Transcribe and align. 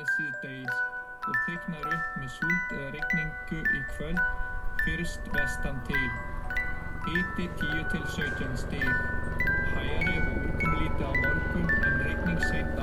minni 0.00 0.12
síðdegis 0.16 0.76
og 1.28 1.34
þyknar 1.46 1.88
upp 1.92 2.12
með 2.20 2.30
súld 2.32 2.70
eða 2.76 2.86
regningu 2.94 3.58
í 3.60 3.80
kvöld 3.90 4.20
fyrst 4.84 5.28
vestan 5.34 5.80
til. 5.88 6.06
Hiti 7.04 7.48
10 7.60 7.84
til 7.92 8.06
17 8.14 8.56
stíl. 8.62 8.94
Hægari 9.74 10.16
og 10.22 10.38
úrkomlítið 10.46 11.04
á 11.04 11.12
morgun 11.20 11.68
en 11.84 12.00
regning 12.06 12.40
setna. 12.48 12.79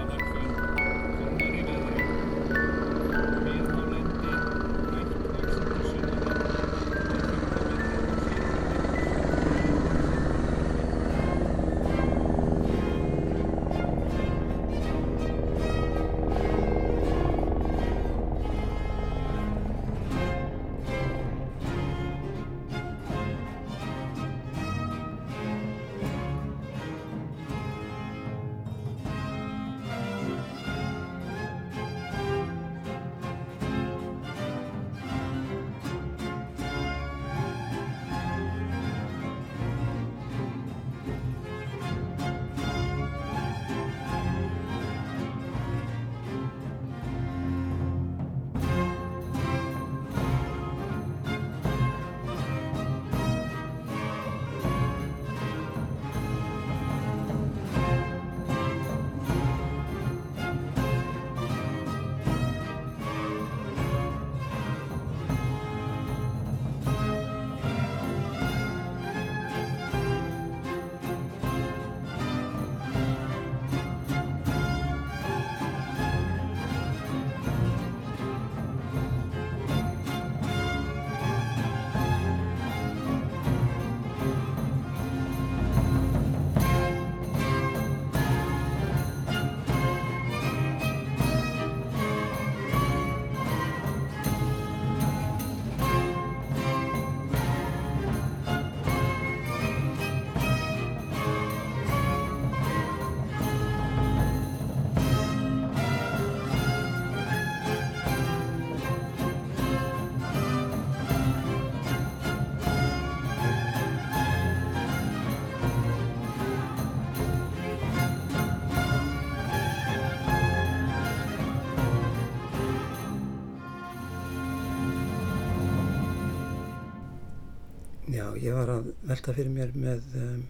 Ég 128.44 128.56
var 128.56 128.69
að 128.71 128.92
velta 129.09 129.33
fyrir 129.36 129.51
mér 129.53 129.74
með 129.77 130.15
um, 130.19 130.42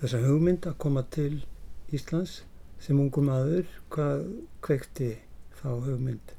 þessa 0.00 0.20
hugmynd 0.24 0.68
að 0.70 0.78
koma 0.82 1.02
til 1.14 1.42
Íslands 1.94 2.40
sem 2.80 3.00
ungu 3.00 3.22
maður. 3.24 3.66
Hvað 3.92 4.26
kveikti 4.64 5.10
þá 5.60 5.68
hugmynd? 5.86 6.34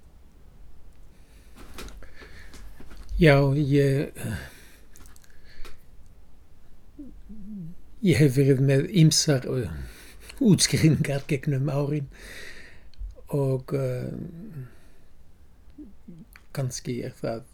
Já, 3.21 3.35
ég 3.53 4.11
ég 8.01 8.17
hef 8.17 8.33
verið 8.39 8.63
með 8.65 8.87
ymsar 9.03 9.45
uh, 9.51 9.69
útskringar 10.41 11.27
gegnum 11.29 11.69
árin 11.69 12.07
og 13.31 13.75
uh, 13.77 14.09
kannski 16.51 16.97
er 17.05 17.13
það 17.19 17.45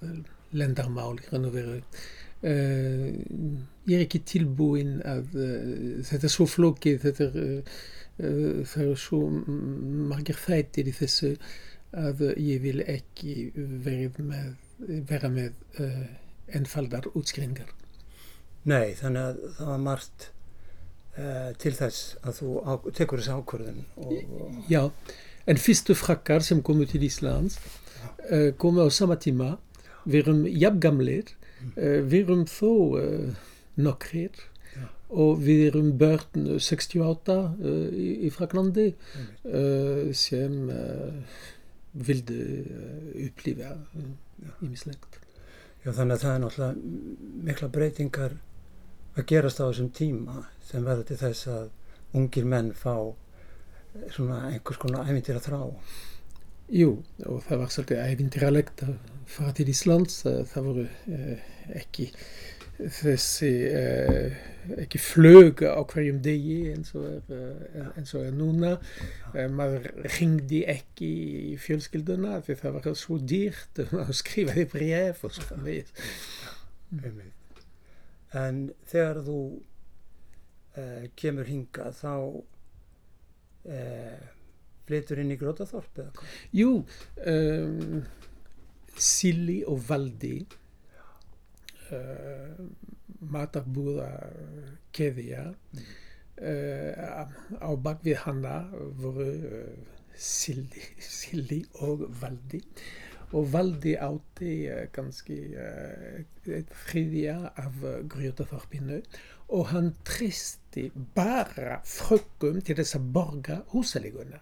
lendarmál 0.57 1.17
í 1.19 1.27
raun 1.27 1.49
og 1.49 1.55
veru. 1.55 1.81
Uh, 2.37 3.15
ég 3.89 3.97
er 3.97 4.03
ekki 4.05 4.21
tilbúin 4.29 4.99
að 5.07 5.31
uh, 5.41 6.03
þetta 6.05 6.27
er 6.29 6.33
svo 6.33 6.45
flókið, 6.49 6.99
þetta 7.07 7.29
er, 7.31 7.71
uh, 8.21 8.61
það 8.61 8.91
er 8.91 9.01
svo 9.01 9.23
margir 10.11 10.37
þættir 10.37 10.91
í 10.91 10.93
þessu 10.99 11.33
að 11.97 12.23
ég 12.35 12.61
vil 12.61 12.81
ekki 12.83 13.51
með, 14.19 14.55
vera 15.09 15.29
með 15.31 15.53
uh, 15.81 16.05
einfaldar 16.53 17.07
útskringar. 17.15 17.71
Nei, 18.67 18.93
þannig 18.99 19.23
að 19.23 19.39
það 19.57 19.71
var 19.71 19.81
margt 19.85 20.27
uh, 21.17 21.49
til 21.61 21.73
þess 21.77 22.17
að 22.23 22.41
þú 22.41 22.51
á, 22.67 22.71
tekur 22.91 23.23
þessi 23.23 23.37
ákvörðun. 23.39 23.81
Og, 24.03 24.13
Ja, 24.71 24.83
en 25.47 25.61
fyrstu 25.61 25.95
frakkar 25.95 26.43
sem 26.43 26.61
komu 26.61 26.87
til 26.89 27.05
Íslands 27.07 27.57
uh, 28.27 28.51
komu 28.59 28.83
á 28.83 28.89
sama 28.91 29.15
tíma, 29.15 29.55
við 30.05 30.25
erum 30.25 30.43
jafngamlir, 30.51 31.33
við 31.75 32.19
erum 32.21 32.45
þó 32.49 32.71
uh, 32.99 33.49
nokkrir 33.81 34.39
og 35.07 35.39
við 35.39 35.61
erum 35.69 35.93
börn 35.97 36.57
68 36.59 37.35
uh, 37.37 37.75
í, 37.91 38.09
í 38.27 38.31
Fraklandi 38.33 38.89
sem 40.17 40.57
vildu 41.97 42.33
uh, 42.33 43.25
upplifa 43.25 43.71
uh, 43.73 44.65
ímislegt. 44.65 45.19
já, 45.83 45.91
þannig 45.91 46.17
að 46.17 46.23
það 46.23 46.33
er 46.33 46.41
náttúrulega 46.43 46.73
mikla 47.47 47.69
breytingar 47.73 48.35
að 49.17 49.29
gerast 49.31 49.61
á 49.61 49.65
þessum 49.69 49.89
tíma 49.95 50.43
sem 50.67 50.85
verður 50.85 51.07
til 51.09 51.19
þess 51.21 51.49
að 51.53 51.69
ungir 52.17 52.45
menn 52.45 52.73
fá 52.75 52.93
eh, 52.97 54.05
svona 54.13 54.43
einhvers 54.51 54.79
konar 54.81 55.07
æfintýra 55.09 55.41
þrá. 55.43 55.61
Jú, 56.67 56.97
og 57.23 57.39
það 57.47 57.61
var 57.61 57.69
svolítið 57.71 57.99
ævintýralegt 58.03 58.81
að 58.83 58.95
fara 59.31 59.53
til 59.55 59.69
Íslands. 59.71 60.17
Eh, 60.27 60.41
Það 60.51 60.65
voru 60.65 60.83
eh, 61.15 61.45
ekki 61.79 62.09
þessi 62.77 63.51
eh, 63.71 64.35
ekki 64.83 64.99
flög 64.99 65.63
á 65.63 65.79
hverjum 65.87 66.19
degi 66.25 66.57
eins 66.73 66.91
og 66.97 67.07
er, 67.07 67.23
eh, 67.31 67.87
eins 67.97 68.11
og 68.17 68.27
er 68.27 68.35
núna. 68.35 68.73
Eh, 69.33 69.47
maður 69.47 69.87
ringdi 70.17 70.65
ekki 70.67 71.09
í 71.53 71.55
fjölskylduna 71.63 72.41
því 72.43 72.59
það 72.59 72.77
var 72.77 72.99
svo 72.99 73.17
dýrt 73.23 73.79
að 74.03 74.13
skrifa 74.19 74.57
því 74.57 74.65
bref 74.75 75.23
og 75.23 75.31
svo 75.37 75.47
framvegis. 75.47 75.91
Einmitt. 76.99 77.63
En 78.35 78.65
þegar 78.91 79.23
þú 79.23 79.39
uh, 79.55 81.03
kemur 81.15 81.47
hinga 81.47 81.93
þá 81.95 82.11
uh, 83.71 84.19
flytur 84.87 85.21
inn 85.21 85.33
í 85.35 85.39
Grótaþorp 85.39 86.01
eða 86.01 86.13
hvað? 86.15 86.37
Jú, 86.57 86.71
um, 87.33 87.99
Silli 88.97 89.59
og 89.69 89.81
Valdi 89.87 90.37
uh, 91.93 92.61
matarbúða 93.33 94.09
keðja 94.95 95.49
uh, 95.51 97.27
á 97.61 97.71
bakvið 97.83 98.23
hana 98.25 98.55
voru 99.01 99.27
uh, 99.27 99.75
Silli, 100.17 100.81
Silli 101.19 101.61
og 101.85 102.07
Valdi 102.21 102.61
og 103.35 103.49
Valdi 103.51 103.93
átti 103.99 104.53
uh, 104.71 104.85
kannski 104.95 105.39
uh, 105.53 106.21
et 106.47 106.69
þriðja 106.87 107.39
af 107.59 107.81
uh, 107.83 107.99
Grjótaþorpinu 108.09 109.01
og 109.47 109.69
hann 109.71 109.93
tristi 110.07 110.89
bara 111.15 111.79
frökkum 111.87 112.59
til 112.65 112.77
þess 112.79 112.97
að 112.99 113.07
borga 113.15 113.61
húsaleguna 113.71 114.41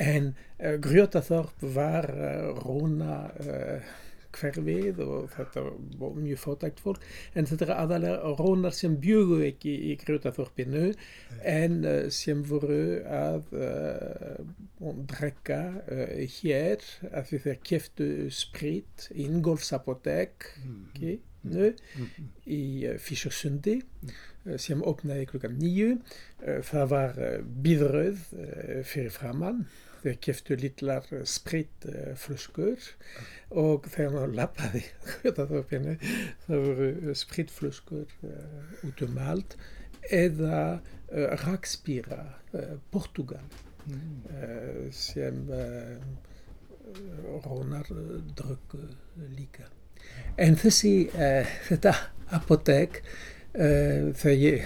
en 0.00 0.32
uh, 0.58 0.74
Grjótaþorp 0.82 1.68
var 1.74 2.08
uh, 2.10 2.64
róna 2.64 3.20
uh, 3.44 3.92
hverfið 4.34 5.00
og 5.04 5.28
þetta 5.34 5.62
var 6.00 6.16
mjög 6.18 6.40
fótækt 6.42 6.80
fólk. 6.82 7.04
En 7.38 7.46
þetta 7.48 7.68
er 7.68 7.72
aðalega 7.76 8.32
rónar 8.40 8.74
sem 8.76 8.96
bjögu 9.00 9.40
ekki 9.46 9.74
í 9.90 9.96
Grjótaþorpinu 10.00 10.88
en 11.46 11.76
sem 12.14 12.42
voru 12.48 12.80
að 13.06 13.52
uh, 13.54 14.40
drekka 15.12 15.60
uh, 15.84 16.16
hér 16.40 16.82
af 17.12 17.30
því 17.30 17.42
þeir 17.46 17.62
keftu 17.70 18.08
sprit 18.34 19.08
í 19.14 19.28
Ingolfsapotek 19.28 20.50
okay, 20.90 21.20
nu, 21.48 21.70
í 22.46 22.60
uh, 22.88 22.98
Fischersundi 23.02 23.78
uh, 23.80 24.56
sem 24.60 24.82
opnaði 24.86 25.28
klukkan 25.32 25.56
nýju 25.60 25.94
uh, 25.96 26.60
það 26.64 26.86
var 26.92 27.18
bíðröð 27.64 28.22
uh, 28.38 28.78
fyrir 28.86 29.12
framann 29.14 29.64
þeir 30.04 30.18
keftu 30.26 30.56
litlar 30.60 31.06
spritflöskur 31.08 32.90
og 33.56 33.86
þegar 33.88 34.12
maður 34.12 34.34
lappaði 34.40 34.82
Grjótaþorpinu 35.06 35.94
það 36.44 36.66
voru 36.66 37.14
spritflöskur 37.16 38.12
út 38.84 39.04
um 39.06 39.16
allt. 39.24 39.56
Eða 40.12 40.82
rakspýra 41.40 42.18
Portugal. 42.92 43.46
Sem 44.92 45.40
rónar 47.46 47.88
drukku 48.36 48.84
líka. 49.38 49.72
En 50.34 50.56
þessi, 50.58 50.94
uh, 51.14 51.46
þetta 51.68 51.92
apotek, 52.34 52.98
uh, 53.54 54.10
þegar 54.18 54.40
ég, 54.40 54.64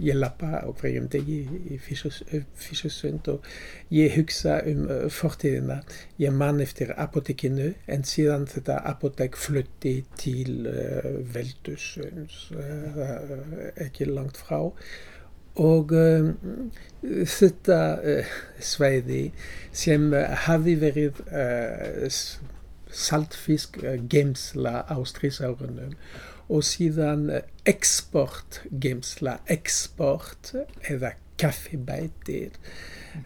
ég 0.00 0.16
lappa 0.16 0.62
á 0.64 0.68
hverjum 0.80 1.10
degi 1.12 1.42
í 1.74 1.76
Fishersund 1.82 3.28
og 3.28 3.44
ég 3.92 4.16
hugsa 4.16 4.62
um 4.70 4.86
uh, 4.86 5.02
fortíðina, 5.12 5.82
ég 6.22 6.32
man 6.32 6.62
eftir 6.64 6.94
apotekinu 6.96 7.74
en 7.84 8.06
síðan 8.08 8.48
þetta 8.48 8.78
apotek 8.88 9.36
flutti 9.36 9.98
til 10.20 10.64
Veldussunds, 11.34 12.46
ekki 13.76 14.08
langt 14.08 14.40
frá. 14.40 14.70
Og 15.60 15.90
þetta 17.28 17.78
svæði 18.64 19.24
sem 19.76 20.06
hafi 20.46 20.76
verið 20.80 21.18
uh, 22.90 22.94
s- 22.94 23.06
saltfisk 23.08 23.78
uh, 23.84 23.96
geimsla 24.10 24.84
á 24.90 24.96
strísárunum 25.06 25.96
og 26.50 26.62
síðan 26.66 27.28
uh, 27.30 27.42
export 27.64 28.60
geimsla, 28.82 29.38
export 29.46 30.54
eða 30.90 31.14
kaffibætir. 31.40 32.50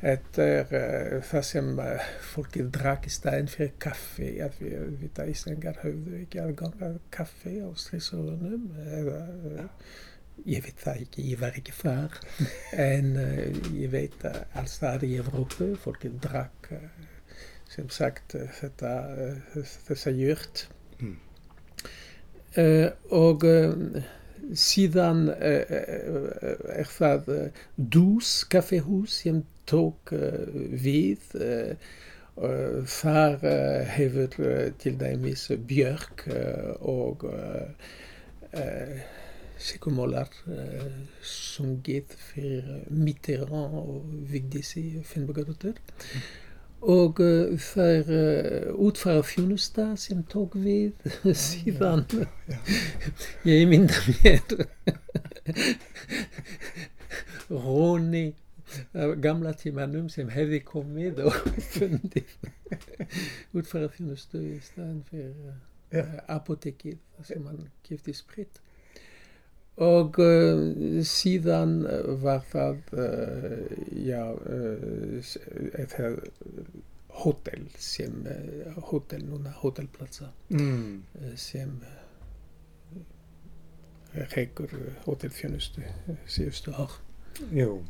Þetta 0.00 0.44
er 0.46 0.70
uh, 0.78 1.22
það 1.26 1.42
sem 1.48 1.70
uh, 1.82 2.04
fólkið 2.32 2.68
drakk 2.76 3.06
í 3.08 3.12
staðinn 3.12 3.50
fyrir 3.52 3.72
kaffi. 3.82 4.30
Að 4.44 4.60
við 4.62 4.84
veit 5.02 5.18
að 5.24 5.32
Íslandingar 5.34 5.80
höfðu 5.82 6.20
ekki 6.22 6.42
aðgang 6.44 6.84
að 6.84 6.98
kaffi 7.12 7.56
á 7.60 7.68
strísárunum 7.76 8.68
eða 9.00 9.18
uh, 9.64 9.66
ég 10.46 10.62
veit 10.64 10.78
það 10.82 11.02
ekki, 11.04 11.26
ég 11.32 11.40
var 11.42 11.58
ekki 11.58 11.74
þar 11.80 12.16
en 12.90 13.16
uh, 13.16 13.74
ég 13.74 13.90
veit 13.92 14.24
að 14.26 14.40
alls 14.60 14.78
það 14.82 15.04
í 15.08 15.12
Evrópu, 15.24 15.72
fólkið 15.84 16.16
drakk 16.28 16.70
som 17.74 17.90
sagt 17.90 18.34
eh, 18.34 18.50
dette, 18.60 18.90
eh, 19.56 19.62
disse 19.88 20.12
gjort. 20.14 20.68
Mm. 21.00 21.16
Uh, 22.54 22.90
og 23.10 23.44
uh, 23.44 24.02
siden 24.54 25.28
uh, 25.28 25.34
er 26.70 27.18
det 27.26 27.50
DOS 27.76 28.44
kaffehus 28.50 29.22
som 29.24 29.42
tok 29.66 30.12
vid. 30.84 31.32
Far 32.90 33.36
hevet 33.94 34.34
til 34.82 34.96
deres 35.00 35.44
bjørk 35.68 36.24
og 36.82 37.22
Sikomolar 39.56 40.28
sunget 41.22 42.16
for 42.18 42.74
Mitterrand 42.90 43.78
og 43.78 44.02
Vigdis 44.32 44.74
i 44.76 45.00
Finnbøgadotter. 45.04 45.78
Mm. 45.78 46.43
Og 46.84 47.20
uh, 47.20 47.58
það 47.60 47.90
er 47.96 48.10
uh, 48.14 48.86
útfæra 48.86 49.24
þjónusta 49.24 49.86
sem 50.00 50.20
tók 50.28 50.56
við 50.60 50.92
síðan. 51.46 52.04
ég 53.48 53.66
mynda 53.70 54.00
mér. 54.20 54.42
Róni 57.48 58.26
af 58.92 59.14
gamla 59.22 59.54
tímanum 59.56 60.08
sem 60.12 60.28
hefði 60.32 60.60
komið 60.66 61.22
og 61.28 61.38
fundið. 61.74 62.36
Útfæra 63.56 63.88
þjónustu 63.96 64.42
í 64.44 64.58
staðan 64.64 65.00
fyrir 65.08 65.54
uh, 66.02 66.18
apotekið 66.36 67.00
þar 67.16 67.30
sem 67.30 67.48
hann 67.48 67.66
kefti 67.86 68.16
sprit 68.16 68.63
og 69.76 70.18
uh, 70.22 70.60
síðan 71.02 71.72
var 72.22 72.44
það 72.52 72.76
uh, 72.94 73.56
já 74.06 74.22
eitthvað 75.74 76.20
hótel 77.24 77.66
sem 77.78 78.24
hótel 78.90 79.22
núna, 79.28 79.52
hótelplatsa 79.62 80.30
Mm. 80.50 81.02
sem 81.38 81.76
reikur 84.14 84.70
hótelfjönustu 85.06 85.82
síðustu 86.30 86.74
ár. 86.78 86.92
Jú, 87.50 87.80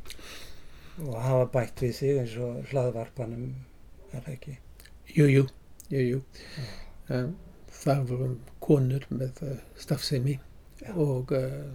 og 1.04 1.16
hafa 1.20 1.46
bætt 1.52 1.82
við 1.84 1.92
sig 1.98 2.18
eins 2.20 2.36
og 2.40 2.62
hlaðvarpanum 2.70 3.50
er 4.16 4.28
ekki. 4.32 4.54
Jú, 5.12 5.26
jú, 5.28 5.42
jú, 5.92 6.00
jú. 6.14 6.20
Um, 7.12 7.34
það 7.68 8.04
voru 8.08 8.28
konur 8.64 9.04
með 9.12 9.42
uh, 9.44 9.58
stafsemi 9.76 10.38
Já. 10.80 10.94
og, 10.96 11.32
uh, 11.36 11.74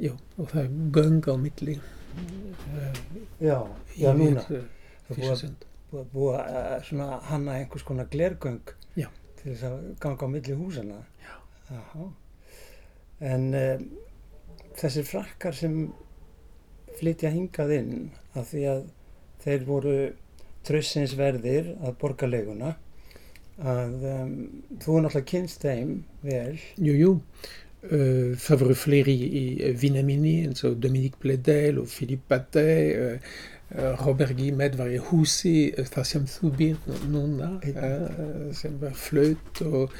jú, 0.00 0.14
og 0.38 0.52
það 0.52 0.62
er 0.64 0.70
göng 0.96 1.30
á 1.30 1.34
milli 1.40 1.80
Já, 3.40 3.58
já 3.96 4.12
núna. 4.14 4.42
Það 5.10 6.00
er 6.00 6.08
búið 6.12 6.36
að, 6.38 6.56
að 6.60 6.82
svona 6.86 7.18
hanna 7.30 7.56
einhvers 7.58 7.84
konar 7.86 8.08
glergöng 8.10 8.74
Já. 8.98 9.08
til 9.40 9.52
þess 9.52 9.64
að 9.66 9.78
ganga 10.02 10.26
á 10.26 10.34
milli 10.34 10.56
húsana. 10.58 10.98
Já. 11.22 11.34
Jaha. 11.70 12.06
En 13.30 13.46
um, 13.54 13.86
þessir 14.78 15.06
frakkar 15.08 15.56
sem 15.56 15.80
flytja 16.98 17.32
hingað 17.34 17.74
inn 17.78 17.96
af 18.34 18.50
því 18.52 18.66
að 18.74 18.84
þeir 19.44 19.66
voru 19.68 19.96
trössins 20.66 21.16
verðir 21.18 21.74
að 21.80 21.98
borgarleguna 22.02 22.74
að 23.60 24.06
um, 24.08 24.36
þú 24.80 25.00
náttúrulega 25.04 25.28
kynst 25.28 25.64
þeim 25.64 25.96
vel 26.24 26.56
Jú, 26.80 26.94
jú. 26.96 27.12
Uh, 27.80 28.36
það 28.36 28.60
voru 28.60 28.74
fleiri 28.76 29.14
í 29.16 29.44
uh, 29.64 29.70
Vinamini, 29.80 30.34
eins 30.44 30.66
og 30.68 30.76
Dominique 30.84 31.16
Bledel 31.22 31.78
og 31.80 31.88
Philippe 31.88 32.28
Patet, 32.28 32.90
uh, 32.92 33.30
uh, 33.72 33.94
Robert 34.02 34.34
Guimet 34.36 34.76
var 34.76 34.92
í 34.92 34.98
húsi, 35.00 35.72
það 35.88 36.08
sem 36.10 36.26
þú 36.28 36.50
býr 36.58 36.76
núna, 37.08 37.54
sem 38.58 38.76
var 38.82 38.92
flöt, 39.00 39.62
og 39.64 39.96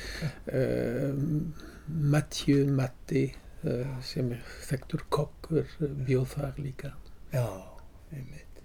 Mathieu 1.89 2.69
Matte, 2.69 3.25
uh, 3.65 3.97
sem 4.05 4.29
er 4.37 4.45
þekktur 4.69 5.07
kokkur, 5.09 5.73
bjóð 5.81 6.29
þar 6.37 6.61
líka. 6.61 6.93
Já, 7.33 7.49
einmitt. 8.13 8.63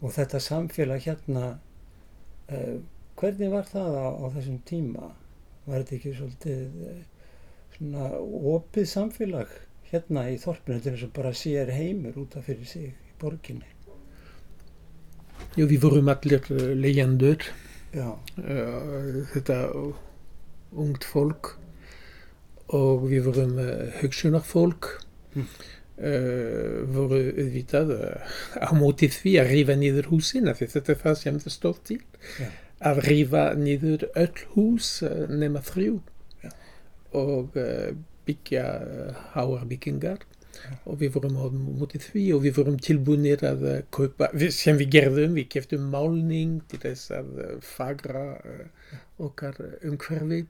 Og 0.00 0.16
þetta 0.16 0.40
samfélag 0.42 1.04
hérna, 1.04 1.46
uh, 2.48 2.76
hvernig 3.20 3.52
var 3.52 3.68
það 3.68 4.00
á, 4.00 4.08
á 4.24 4.26
þessum 4.38 4.60
tíma? 4.66 5.12
Var 5.68 5.82
þetta 5.84 5.98
ekki 6.00 6.16
svolítið 6.16 6.86
uh, 6.88 7.00
svona 7.82 8.08
opið 8.54 8.86
samfélag 8.86 9.50
hérna 9.90 10.28
í 10.30 10.36
þorpinu 10.40 10.80
til 10.82 10.92
þess 10.94 11.06
að 11.08 11.14
bara 11.16 11.32
sér 11.34 11.70
heimur 11.74 12.14
út 12.22 12.36
af 12.38 12.46
fyrir 12.46 12.66
sig 12.68 12.84
í 12.92 12.92
borginni? 13.20 13.66
Jú, 15.58 15.66
við 15.66 15.80
vorum 15.82 16.08
allir 16.12 16.46
leyendur, 16.78 17.42
Já, 17.92 18.06
uh, 18.40 19.18
þetta 19.34 19.56
ungt 20.80 21.04
fólk 21.04 21.50
og 22.72 23.02
við 23.10 23.26
vorum 23.28 23.58
uh, 23.60 23.90
hugsunarfólk 24.00 24.98
Mm. 25.32 25.46
uh, 25.96 26.82
voru 26.92 27.18
auðvitað 27.32 27.92
uh, 27.94 28.32
á 28.60 28.68
móti 28.76 29.08
því 29.08 29.30
að 29.40 29.46
rífa 29.54 29.76
niður 29.80 30.10
húsin 30.10 30.50
af 30.50 30.58
því 30.60 30.66
þetta 30.74 30.92
er 30.92 30.98
það 31.00 31.14
sem 31.22 31.38
það 31.40 31.54
stóð 31.54 31.78
til 31.88 31.96
Já. 32.36 32.48
að 32.90 33.00
rífa 33.06 33.44
niður 33.56 34.04
öll 34.12 34.42
hús 34.52 34.90
uh, 35.08 35.22
nema 35.32 35.62
þrjú 35.64 35.94
Já. 35.94 36.11
Og 37.18 37.56
uh, 37.60 37.90
byggja 38.26 38.66
uh, 38.82 39.24
háar 39.34 39.66
byggingar. 39.68 40.24
Og 40.86 40.98
við 41.00 41.14
vorum 41.16 41.38
á 41.40 41.46
móti 41.48 41.98
því 41.98 42.24
og 42.36 42.42
við 42.44 42.58
vorum 42.60 42.78
tilbúinir 42.78 43.44
að 43.48 43.66
uh, 43.68 43.76
kaupa, 43.94 44.30
sem 44.54 44.78
við 44.80 44.92
gerðum, 44.96 45.36
við 45.38 45.48
keftum 45.56 45.88
málning 45.92 46.60
til 46.70 46.82
þess 46.84 47.14
að 47.18 47.30
fagra 47.66 48.26
okkar 49.22 49.58
umhverfi. 49.82 50.44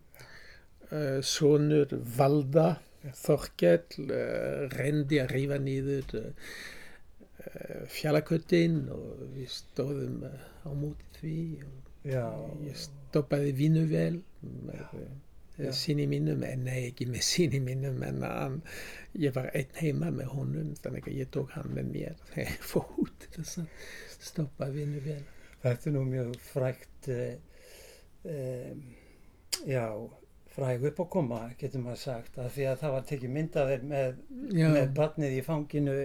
Sonur 1.25 1.88
Valda 2.19 2.75
Þorkell 3.16 4.11
reyndi 4.75 5.23
að 5.23 5.31
rífa 5.33 5.57
uh, 6.21 6.26
fjallaköttin 7.88 8.76
og 8.92 9.23
við 9.33 9.49
stóðum 9.54 10.21
á 10.28 10.71
móti 10.76 11.09
því 11.16 11.38
og 11.64 12.09
já, 12.12 12.26
ég 12.66 12.78
stoppaði 12.78 13.52
vinnuvel 13.59 14.21
með 14.42 14.83
eh, 15.59 15.73
síni 15.76 16.06
mínum, 16.11 16.42
en 16.47 16.64
nei 16.66 16.88
ekki 16.88 17.06
með 17.11 17.26
síni 17.26 17.61
mínum, 17.64 18.00
en 18.06 18.25
hann, 18.26 18.56
ég 19.21 19.35
var 19.37 19.50
einn 19.56 19.76
heima 19.80 20.11
með 20.14 20.32
honum, 20.32 20.73
þannig 20.80 21.11
að 21.11 21.21
ég 21.21 21.30
tók 21.35 21.52
hann 21.56 21.71
með 21.76 21.92
mér 21.92 22.18
þegar 22.32 22.50
ég 22.54 22.66
fór 22.73 23.04
út 23.04 23.28
þess 23.37 23.62
að 23.62 23.87
stoppa 24.23 24.71
vinnuvél. 24.73 25.23
Þetta 25.62 25.88
er 25.88 25.94
nú 25.94 26.02
mjög 26.09 26.35
frægt, 26.42 27.09
uh, 27.12 27.71
um, 28.26 28.82
já, 29.68 29.87
fræg 30.52 30.88
upp 30.90 31.00
á 31.00 31.06
koma, 31.12 31.40
getur 31.61 31.85
maður 31.85 32.02
sagt, 32.02 32.38
af 32.42 32.52
því 32.56 32.66
að 32.73 32.82
það 32.82 32.97
var 32.97 33.09
tekið 33.12 33.35
myndaðir 33.37 33.87
með, 33.92 34.21
með 34.50 34.92
barnið 34.97 35.38
í 35.38 35.47
fanginu, 35.47 35.97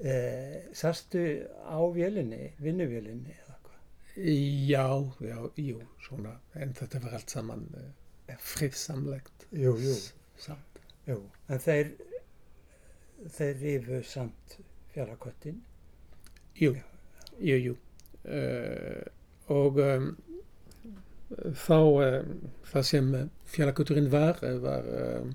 uh, 0.00 0.56
sastu 0.80 1.24
á 1.60 1.80
vélinni, 1.92 2.54
vinnuvélinni 2.62 3.36
eða 3.36 3.58
hvað? 3.66 3.82
já, 4.16 4.86
já, 5.28 5.38
jú, 5.60 5.84
svona, 6.06 6.38
en 6.56 6.72
þetta 6.80 7.04
var 7.04 7.20
allt 7.20 7.36
saman 7.36 7.68
uh, 7.76 7.90
friðsamlegt. 8.38 9.46
Jú, 9.52 9.74
jú. 9.82 9.94
s- 9.96 10.12
Samt. 10.40 10.80
Jú, 11.08 11.18
en 11.48 11.58
þeir, 11.60 11.90
þeir 13.36 13.54
rifu 13.62 14.02
samt 14.06 14.56
fjaraköttin. 14.94 15.58
Jú, 16.60 16.74
jú, 17.40 17.56
jú. 17.66 17.76
Uh, 18.24 19.04
og 19.50 19.78
um, 19.80 20.10
þá 21.56 21.76
um, 21.80 22.34
það 22.72 22.84
sem 22.90 23.12
fjallagöturinn 23.54 24.10
var, 24.12 24.40
eh, 24.44 24.58
var 24.62 24.88
um, 25.00 25.30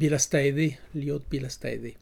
bílastæði, 0.00 0.68
ljót 0.98 1.26
bílastæði. 1.32 1.94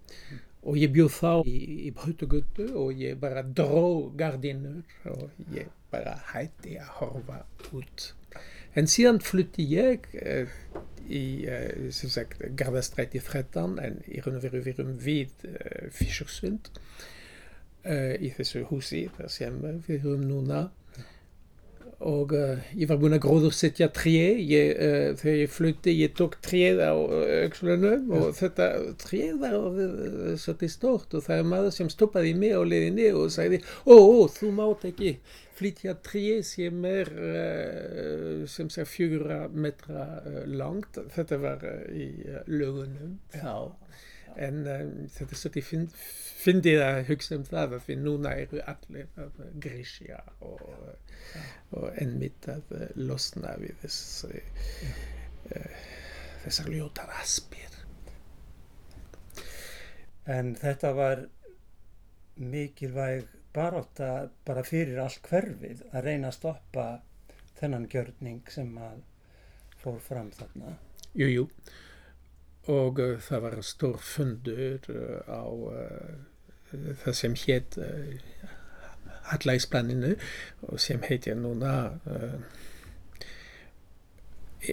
Og 0.68 0.76
ég 0.80 0.90
bjóð 0.92 1.12
þá 1.14 1.32
í, 1.48 1.58
í 1.88 1.90
Brutugötu 1.96 2.66
og 2.76 2.98
ég 3.00 3.16
bara 3.22 3.42
dró 3.46 4.10
gardinur 4.18 4.82
og 5.12 5.30
ég 5.54 5.70
bara 5.92 6.16
hætti 6.34 6.76
að 6.82 6.90
horfa 6.98 7.38
út. 7.78 8.08
En 8.76 8.86
siden 8.86 9.20
flyttet 9.20 9.70
jeg 9.70 9.98
eh, 10.12 10.48
i 11.08 11.46
eh, 11.46 11.90
som 11.90 12.10
sagt, 12.12 12.42
Gardastreit 12.56 13.14
i 13.14 13.18
Freddan, 13.18 13.78
en 13.78 14.02
i 14.06 14.20
Runaviruvirum 14.20 15.04
vid 15.04 15.44
eh, 15.44 15.90
Fischersund. 15.90 16.68
Eh, 17.84 18.14
I 18.20 18.32
disse 18.38 18.62
husene, 18.68 19.10
deres 19.18 19.38
hjemme, 19.38 19.82
Virum 19.86 20.20
Nona. 20.28 20.66
Og 21.98 22.32
uh, 22.36 22.60
ég 22.78 22.86
var 22.90 22.98
búinn 23.00 23.16
að 23.16 23.24
gróðursetja 23.24 23.88
tré. 23.94 24.36
Ég, 24.38 24.70
uh, 24.76 25.16
þegar 25.18 25.40
ég 25.40 25.50
flutti 25.50 25.94
ég 25.98 26.14
tók 26.18 26.36
tréð 26.44 26.82
á 26.84 26.94
aukslunum 26.94 28.12
og 28.14 28.30
þetta 28.38 28.68
tréð 29.02 29.40
var 29.42 29.58
uh, 29.58 30.36
svolítið 30.38 30.72
stort 30.74 31.18
og 31.18 31.26
það 31.26 31.42
er 31.42 31.50
maður 31.50 31.74
sem 31.74 31.90
stoppaði 31.92 32.36
mig 32.38 32.54
á 32.54 32.62
leiðinni 32.62 33.10
og 33.18 33.32
sagði 33.34 33.62
ó, 33.82 33.96
ó, 33.98 34.30
þú 34.30 34.52
mátt 34.54 34.86
ekki 34.92 35.16
flytja 35.58 35.96
tré 36.06 36.38
sem 36.46 36.84
er 36.86 37.10
uh, 37.18 38.46
sem 38.50 38.70
sé 38.70 38.86
fjögura 38.86 39.46
metra 39.50 40.06
uh, 40.22 40.44
langt. 40.46 41.00
Þetta 41.16 41.42
var 41.42 41.66
uh, 41.66 41.82
í 41.90 42.12
uh, 42.28 42.44
lögunum. 42.46 43.18
Þá 43.34 43.74
En 44.38 44.60
um, 44.62 44.90
þetta 45.14 45.34
er 45.34 45.40
svolítið 45.40 45.94
fyndið 46.38 46.82
að 46.84 46.98
hugsa 47.08 47.38
um 47.38 47.46
það 47.48 47.78
að 47.78 47.88
við 47.88 48.02
núna 48.04 48.34
eru 48.38 48.60
allir 48.72 49.08
að 49.18 49.40
grísja 49.64 50.20
og, 50.46 50.62
og 51.74 51.88
ennmitt 52.02 52.46
að 52.52 52.76
uh, 52.76 52.84
losna 53.00 53.56
við 53.58 53.74
þess, 53.82 54.28
uh, 54.28 55.82
þessar 56.44 56.70
ljótar 56.76 57.10
aspir. 57.18 57.74
En 60.28 60.54
þetta 60.60 60.92
var 60.94 61.26
mikilvæg 62.38 63.26
baróta 63.56 64.28
bara 64.46 64.62
fyrir 64.62 65.00
allt 65.02 65.22
hverfið 65.26 65.82
að 65.90 66.04
reyna 66.04 66.30
að 66.30 66.36
stoppa 66.36 66.88
þennan 67.58 67.88
gjörning 67.90 68.42
sem 68.52 68.70
að 68.78 69.00
fór 69.82 69.98
fram 70.04 70.30
þarna. 70.36 70.76
Jú, 71.18 71.26
jú. 71.32 71.46
Og 72.68 72.98
uh, 73.00 73.16
það 73.24 73.44
var 73.46 73.60
stór 73.64 74.00
fundur 74.04 74.88
uh, 74.92 75.20
á 75.24 75.44
uh, 75.48 76.88
það 77.02 77.14
sem 77.16 77.36
hétt 77.46 77.78
Hallægsplaninu 79.28 80.10
og 80.68 80.80
sem 80.80 81.00
heitir 81.04 81.36
núna 81.36 81.72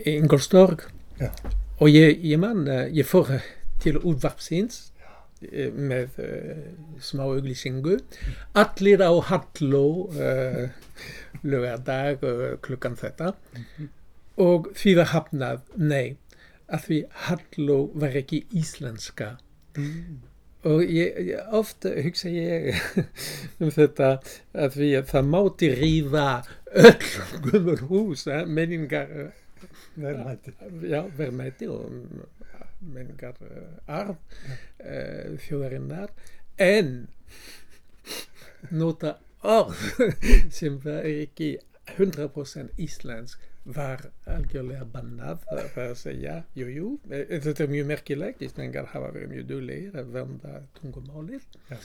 Ingolstorg. 0.04 0.84
Já. 1.20 1.30
Og 1.80 1.92
ég, 1.92 2.20
ég 2.24 2.40
man, 2.40 2.68
ég 2.92 3.08
fór 3.08 3.32
til 3.84 4.00
útvarpsins 4.00 4.82
uh, 5.48 5.72
með 5.72 6.20
smá 7.00 7.24
auglýsingu. 7.30 8.02
Allir 8.60 9.04
á 9.08 9.12
Halló 9.32 9.88
uh, 10.20 10.68
uh, 11.46 12.60
klukkan 12.60 13.00
þetta. 13.00 13.32
Og 14.42 14.68
því 14.76 14.96
var 15.00 15.12
hafnað, 15.14 15.62
nei, 15.80 16.18
að 16.72 16.88
því 16.88 17.00
Halló 17.26 17.80
var 17.94 18.18
ekki 18.22 18.46
íslenska. 18.56 19.36
Mm. 19.78 20.22
Og 20.66 20.82
ég, 20.90 21.18
ég, 21.30 21.42
ofta 21.54 21.92
hugsa 22.02 22.32
ég 22.34 22.72
um 23.62 23.70
þetta 23.74 24.16
að 24.58 24.78
því 24.80 24.92
að 25.00 25.10
það 25.12 25.28
mátti 25.34 25.72
rífa 25.78 26.30
öll 26.76 27.10
gömur 27.46 27.84
hús, 27.90 28.26
eh, 28.28 28.46
menningar, 28.50 29.12
eh, 29.12 29.68
Verðmæti. 29.96 30.56
já, 30.90 31.04
verðmæti 31.18 31.70
og 31.72 31.86
mm, 31.92 32.24
menningar 32.94 33.38
uh, 33.46 33.70
arf 33.88 34.18
uh, 34.84 35.38
þjóðarinnar, 35.46 36.12
en 36.60 37.08
nota 38.76 39.16
orð 39.46 39.86
sem 40.58 40.78
var 40.84 41.06
ekki 41.08 41.56
100% 41.96 42.82
íslensk 42.82 43.40
var 43.66 44.04
algjörlega 44.30 44.86
bannað 44.94 45.46
það 45.50 45.62
er 45.66 45.92
að 45.92 45.96
segja, 45.98 46.36
jú, 46.58 46.68
jú, 46.70 46.90
eh, 47.10 47.38
þetta 47.42 47.66
er 47.66 47.72
mjög 47.72 47.88
merkilegt, 47.90 48.44
Íslandingar 48.46 48.92
hafa 48.94 49.12
verið 49.16 49.32
mjög 49.34 49.48
duglegir 49.50 49.98
að 50.02 50.12
vernda 50.14 50.60
tungumálið. 50.78 51.48
Ja. 51.72 51.80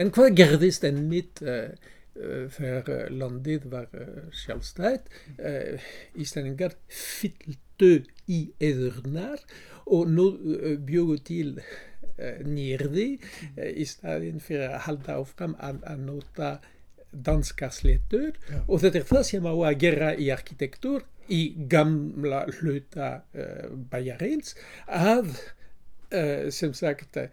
En 0.00 0.12
hvað 0.14 0.36
gerðist 0.38 0.86
enn 0.86 1.02
mitt 1.10 1.42
uh, 1.42 1.74
uh, 2.14 2.46
þegar 2.54 2.92
uh, 2.94 3.02
landið 3.10 3.66
var 3.72 3.90
uh, 3.98 4.30
sjálfstætt? 4.42 5.10
Uh, 5.34 5.82
Íslandingar 6.14 6.78
fylltu 6.86 7.92
í 8.30 8.40
eðurnar 8.62 9.42
og 9.90 10.10
nú 10.14 10.30
uh, 10.30 10.76
bjögu 10.78 11.18
til 11.26 11.56
uh, 11.58 12.38
nýrði 12.46 13.08
uh, 13.18 13.66
í 13.66 13.88
staðin 13.88 14.38
fyrir 14.44 14.70
að 14.70 14.84
halda 14.86 15.18
áfram 15.18 15.58
að, 15.58 15.82
að 15.90 16.06
nota 16.06 16.52
danskar 17.12 17.72
sléttur 17.74 18.34
Já. 18.48 18.60
og 18.66 18.82
þetta 18.82 19.00
er 19.00 19.08
það 19.08 19.24
sem 19.30 19.48
á 19.48 19.54
að 19.54 19.78
gera 19.84 20.10
í 20.14 20.30
arkitektur 20.34 21.06
í 21.30 21.40
gamla 21.70 22.44
hluta 22.58 23.10
uh, 23.34 23.70
bæjarins 23.90 24.56
að 24.86 25.32
uh, 25.34 26.50
sem 26.54 26.74
sagt 26.74 27.18
uh, 27.20 27.28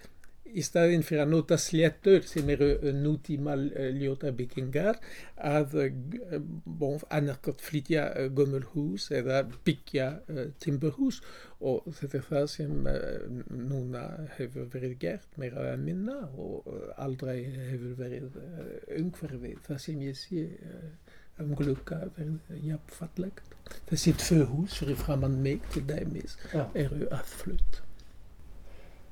í 0.54 0.63
staðin 0.66 1.04
fyrir 1.06 1.25
að 1.25 1.34
nota 1.34 1.58
sléttur 1.62 2.25
sem 2.27 2.50
eru 2.54 2.70
uh, 2.77 2.92
nútíma 2.96 3.56
uh, 3.58 3.89
ljóta 3.98 4.32
byggingar 4.36 5.00
að 5.38 5.75
uh, 5.84 6.39
bon, 6.66 6.98
annarkot 7.13 7.62
flytja 7.63 8.08
uh, 8.13 8.30
gömul 8.38 8.63
hús 8.74 9.10
eða 9.16 9.44
byggja 9.68 10.10
uh, 10.32 10.46
timburhús 10.63 11.22
og 11.60 11.88
þetta 12.00 12.20
er 12.20 12.25
það 12.27 12.48
sem 12.54 12.89
uh, 12.92 13.44
núna 13.50 14.04
hefur 14.38 14.70
verið 14.74 14.98
gert 15.01 15.39
meira 15.42 15.72
að 15.74 15.86
minna 15.88 16.20
og 16.38 16.68
uh, 16.70 16.88
aldrei 17.01 17.39
hefur 17.46 17.98
verið 18.00 18.38
uh, 18.44 18.74
umhverfið 19.00 19.63
það 19.68 19.84
sem 19.88 20.04
ég 20.06 20.20
sé 20.20 20.46
uh, 20.46 21.16
um 21.42 21.54
glukka 21.58 22.00
verið 22.18 22.62
jafnfallegt. 22.66 23.58
Þessi 23.89 24.13
tvö 24.22 24.46
hús 24.51 24.77
fyrir 24.80 24.98
framann 25.00 25.42
mig 25.44 25.66
til 25.74 25.86
dæmis 25.89 26.38
Já. 26.54 26.66
eru 26.74 27.10
aðflutt. 27.13 27.82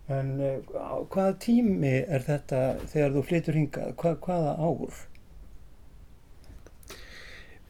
En 0.05 0.27
uh, 0.38 0.62
á 0.77 1.01
hvaða 1.09 1.33
tími 1.41 1.95
er 2.05 2.21
þetta 2.27 2.62
þegar 2.91 3.13
þú 3.15 3.24
flytur 3.25 3.57
hingað? 3.57 3.93
Hva, 3.97 4.12
hvaða 4.21 4.51
ár? 4.62 5.00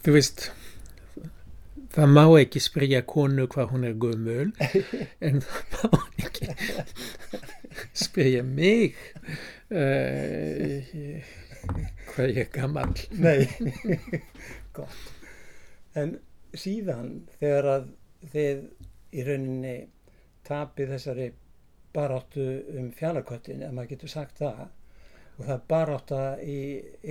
Þú 0.03 0.15
veist, 0.17 0.49
það 1.95 2.11
má 2.11 2.23
ekki 2.41 2.61
spyrja 2.61 3.01
konu 3.07 3.47
hvað 3.49 3.71
hún 3.71 3.87
er 3.87 3.95
gömul, 4.03 4.51
en 5.25 5.39
það 5.45 5.95
má 5.95 6.01
ekki 6.25 6.49
spyrja 7.95 8.43
mig 8.43 8.99
uh, 9.71 10.91
hvað 12.11 12.35
ég 12.35 12.43
er 12.43 12.51
gammal. 12.51 12.91
Nei, 13.15 13.47
gott. 14.75 14.99
En 15.95 16.17
síðan 16.55 17.23
þegar 17.39 17.71
að 17.77 17.89
þið 18.35 18.63
í 19.15 19.23
rauninni 19.23 19.75
tapið 20.45 20.95
þessari 20.97 21.31
baráttu 21.95 22.45
um 22.79 22.91
fjallaköttin, 22.95 23.63
ef 23.65 23.73
maður 23.73 23.93
getur 23.95 24.11
sagt 24.11 24.41
það, 24.43 24.65
og 25.35 25.41
það 25.41 25.55
er 25.55 25.65
barátta 25.71 26.21
í 26.43 26.59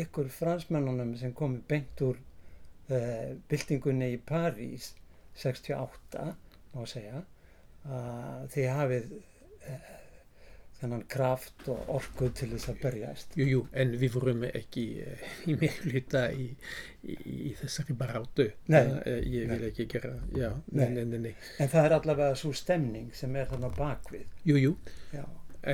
ykkur 0.04 0.30
fransmennunum 0.32 1.14
sem 1.20 1.34
komi 1.36 1.60
beint 1.68 2.04
úr 2.06 2.20
uh, 2.20 3.34
byltingunni 3.50 4.14
í 4.14 4.22
París 4.30 4.92
68, 5.40 6.28
má 6.74 6.86
segja, 6.88 7.24
að 7.84 8.48
þið 8.54 8.70
hafið 8.78 9.12
uh, 9.18 9.92
þennan 10.84 11.02
kraft 11.10 11.66
og 11.72 11.88
orku 11.98 12.28
til 12.36 12.50
þess 12.54 12.70
að 12.70 12.80
berjast. 12.84 13.36
Jú, 13.40 13.46
jú, 13.50 13.60
en 13.72 13.94
við 14.00 14.14
vorum 14.14 14.44
ekki 14.52 14.84
uh, 15.02 15.28
í 15.50 15.56
meðluta 15.60 16.26
í, 16.36 16.50
í, 17.08 17.16
í 17.48 17.54
þessari 17.60 17.96
baráttu. 17.98 18.50
Nei. 18.70 18.82
Uh, 19.00 19.18
ég 19.24 19.48
vil 19.50 19.62
Nei. 19.64 19.70
ekki 19.72 19.88
gera, 19.96 20.14
já, 20.36 20.50
Nei. 20.72 20.90
nei, 20.94 21.04
nei, 21.10 21.22
nei. 21.30 21.32
En 21.64 21.72
það 21.72 21.88
er 21.88 21.96
allavega 21.98 22.36
svo 22.38 22.52
stemning 22.56 23.10
sem 23.16 23.34
er 23.40 23.48
þarna 23.50 23.72
bakvið. 23.76 24.28
Jú, 24.48 24.60
jú, 24.60 24.74
Já, 25.14 25.24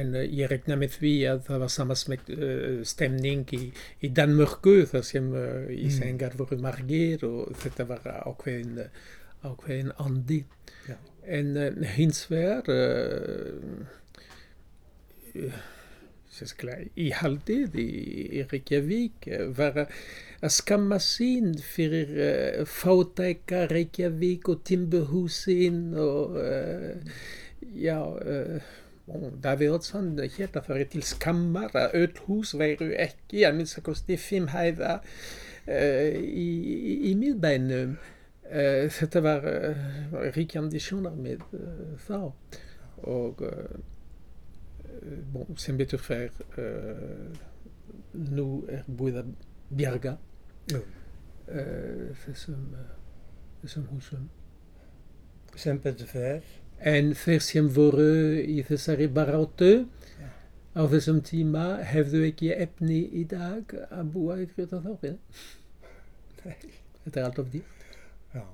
en 0.00 0.12
uh, 0.14 0.22
ég 0.22 0.46
regna 0.52 0.76
með 0.78 0.96
því 1.00 1.12
að 1.32 1.40
það 1.48 1.62
var 1.64 1.72
sama 1.74 1.96
smekt, 1.98 2.28
uh, 2.30 2.80
stemning 2.86 3.46
í, 3.58 3.62
í 4.06 4.10
Danmörku 4.14 4.76
þar 4.92 5.06
sem 5.08 5.30
uh, 5.34 5.66
Ísengar 5.74 6.36
voru 6.38 6.60
margir 6.62 7.24
og 7.26 7.50
þetta 7.64 7.88
var 7.90 8.06
ákveðin, 8.30 8.84
ákveðin 9.50 9.90
andi. 10.06 10.44
já, 10.88 10.96
En 11.30 11.50
hins 11.98 12.22
vegar 12.30 12.64
íhaldið 17.00 17.78
í, 17.80 17.90
í 18.40 18.42
Reykjavík 18.50 19.30
uh, 19.30 19.46
var 19.56 19.84
að 19.84 19.94
að 20.40 20.52
skamma 20.56 20.96
sín 21.04 21.52
fyrir 21.60 22.12
uh, 22.16 22.68
fátæka 22.68 23.66
Reykjavík 23.70 24.48
og 24.48 24.62
timburhúsin 24.64 25.90
og 26.00 26.38
uh, 26.40 27.18
já, 27.76 27.98
uh, 28.00 28.70
og 29.10 29.26
Davíð 29.42 29.74
Oddsson 29.76 30.14
hér 30.16 30.54
að 30.54 30.70
fara 30.70 30.86
til 30.88 31.04
skammar 31.04 31.76
að 31.76 31.98
öll 32.00 32.24
hús 32.28 32.54
væru 32.56 32.92
ekki 32.96 33.44
að 33.44 33.58
minnst 33.58 33.80
að 33.80 33.90
kosti 33.90 34.16
fimm 34.20 34.48
hæða 34.54 35.00
uh, 35.02 36.08
í, 36.16 36.48
í, 36.48 36.96
í 37.10 37.14
miðbænum. 37.20 37.98
Uh, 38.50 38.88
þetta 38.90 39.22
var 39.22 39.44
uh, 39.46 39.84
ríkjandi 40.34 40.80
sjónarmið 40.82 41.44
uh, 41.52 41.92
þá 42.08 42.18
og 43.10 43.44
uh, 43.44 43.76
bon, 45.32 45.46
sem 45.56 45.76
betur 45.78 45.98
fer 46.02 46.30
uh, 46.58 47.30
nú 48.14 48.46
er 48.68 48.84
búið 48.88 49.20
að 49.22 49.30
bjarga 49.80 50.16
jú. 50.72 50.80
uh, 50.80 52.10
þessum, 52.24 52.66
uh, 52.74 52.90
þessum 53.62 53.86
húsum. 53.92 54.28
Sem 55.56 55.78
betur 55.82 56.06
fer, 56.10 56.42
En 56.80 57.10
þeir 57.12 57.42
sem 57.44 57.66
voru 57.68 58.06
í 58.40 58.62
þessari 58.64 59.04
baráttu 59.12 59.66
Já. 60.16 60.28
á 60.72 60.82
þessum 60.88 61.18
tíma 61.28 61.64
hefðu 61.84 62.22
ekki 62.30 62.54
efni 62.56 63.02
í 63.20 63.26
dag 63.28 63.74
að 63.90 64.12
búa 64.14 64.38
í 64.40 64.46
Grjótaþorpið. 64.54 65.18
nei, 66.44 66.56
Þetta 67.04 67.20
er 67.20 67.24
allt 67.28 67.38
of 67.44 67.50
dýrt. 67.52 67.84
já. 68.34 68.46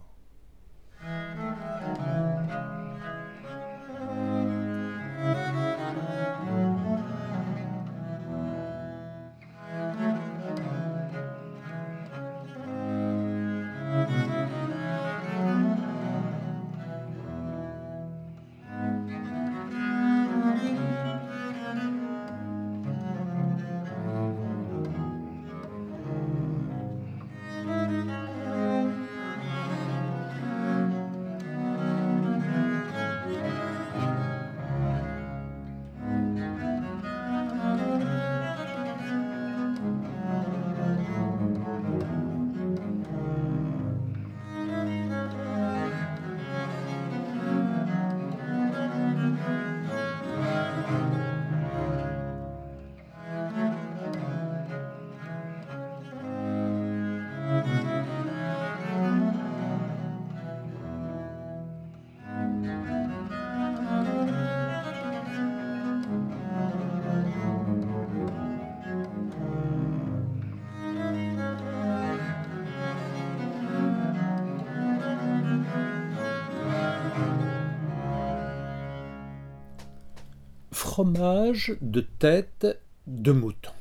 Fromage 80.96 81.76
de 81.82 82.00
tête 82.00 82.66
de 83.06 83.30
mouton. 83.30 83.72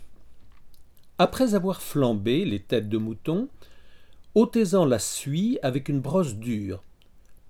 Après 1.17 1.55
avoir 1.55 1.81
flambé 1.81 2.43
les 2.43 2.61
têtes 2.61 2.89
de 2.89 2.97
mouton, 2.97 3.47
ôtez-en 4.33 4.83
la 4.83 4.99
suie 4.99 5.57
avec 5.63 5.87
une 5.87 6.01
brosse 6.01 6.35
dure. 6.35 6.83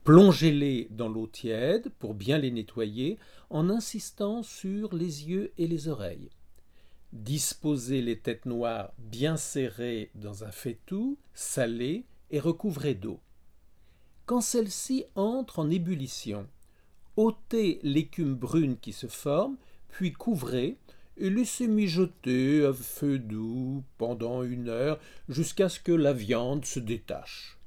Plongez-les 0.04 0.88
dans 0.91 1.10
l'eau 1.10 1.25
tiède 1.25 1.89
pour 1.97 2.13
bien 2.13 2.38
les 2.38 2.51
nettoyer 2.51 3.17
en 3.49 3.71
insistant 3.71 4.43
sur 4.43 4.93
les 4.93 5.28
yeux 5.28 5.51
et 5.58 5.65
les 5.65 5.88
oreilles. 5.88 6.30
Disposez 7.12 8.04
les 8.04 8.19
têtes 8.19 8.45
noires 8.45 8.91
bien 8.99 9.36
serrées 9.36 10.12
dans 10.13 10.43
un 10.43 10.51
faitout, 10.51 11.17
salé 11.34 12.06
et 12.30 12.39
recouvrez 12.39 12.93
d'eau. 12.93 13.19
Quand 14.28 14.41
celle-ci 14.41 15.06
entre 15.15 15.58
en 15.58 15.71
ébullition, 15.71 16.45
ôtez 17.17 17.80
l'écume 17.84 18.36
brune 18.36 18.78
qui 18.78 18.93
se 18.93 19.08
forme, 19.08 19.58
puis 19.89 20.12
couvrez 20.12 20.78
et 21.17 21.30
laissez 21.30 21.67
mijoter 21.67 22.65
à 22.65 22.73
feu 22.73 23.19
doux 23.19 23.84
pendant 23.97 24.43
une 24.43 24.69
heure 24.69 24.99
jusqu'à 25.30 25.69
ce 25.69 25.80
que 25.80 25.91
la 25.91 26.13
viande 26.13 26.65
se 26.65 26.80
détache. 26.80 27.58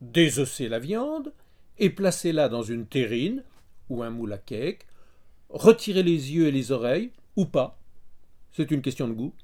Désossez 0.00 0.68
la 0.68 0.78
viande 0.78 1.32
et 1.78 1.90
placez-la 1.90 2.48
dans 2.48 2.62
une 2.62 2.86
terrine 2.86 3.42
ou 3.88 4.02
un 4.02 4.10
moule 4.10 4.32
à 4.32 4.38
cake. 4.38 4.86
Retirez 5.48 6.02
les 6.02 6.32
yeux 6.32 6.46
et 6.46 6.52
les 6.52 6.70
oreilles, 6.70 7.10
ou 7.36 7.46
pas, 7.46 7.80
c'est 8.52 8.70
une 8.70 8.82
question 8.82 9.08
de 9.08 9.14
goût. 9.14 9.34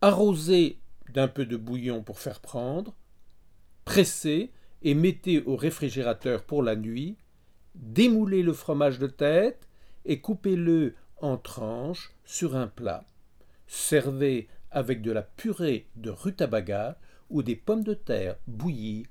Arrosez 0.00 0.78
d'un 1.12 1.28
peu 1.28 1.46
de 1.46 1.56
bouillon 1.56 2.02
pour 2.02 2.18
faire 2.18 2.40
prendre. 2.40 2.94
Pressez 3.84 4.50
et 4.82 4.94
mettez 4.94 5.42
au 5.42 5.56
réfrigérateur 5.56 6.44
pour 6.44 6.62
la 6.62 6.76
nuit 6.76 7.16
démoulez 7.74 8.42
le 8.42 8.52
fromage 8.52 8.98
de 8.98 9.06
tête 9.06 9.68
et 10.04 10.20
coupez-le 10.20 10.94
en 11.20 11.36
tranches 11.36 12.12
sur 12.24 12.56
un 12.56 12.68
plat. 12.68 13.04
Servez 13.66 14.48
avec 14.70 15.02
de 15.02 15.12
la 15.12 15.22
purée 15.22 15.88
de 15.96 16.10
rutabaga 16.10 16.98
ou 17.30 17.42
des 17.42 17.56
pommes 17.56 17.84
de 17.84 17.94
terre 17.94 18.36
bouillies 18.46 19.06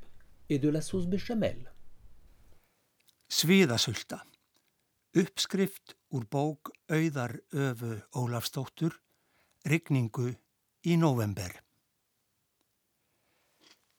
et 0.50 0.60
de 0.60 0.70
la 0.70 0.82
sauce 0.82 1.08
béchamel. 1.08 1.72
Sviðasulta. 3.30 4.22
Uppskrift 5.16 5.96
úr 6.10 6.26
bók 6.30 6.72
Auðar 6.90 7.40
Öfu 7.54 7.96
Ólafstóttur, 8.18 8.96
Rigningu 9.66 10.34
í 10.86 10.98
november. 10.98 11.52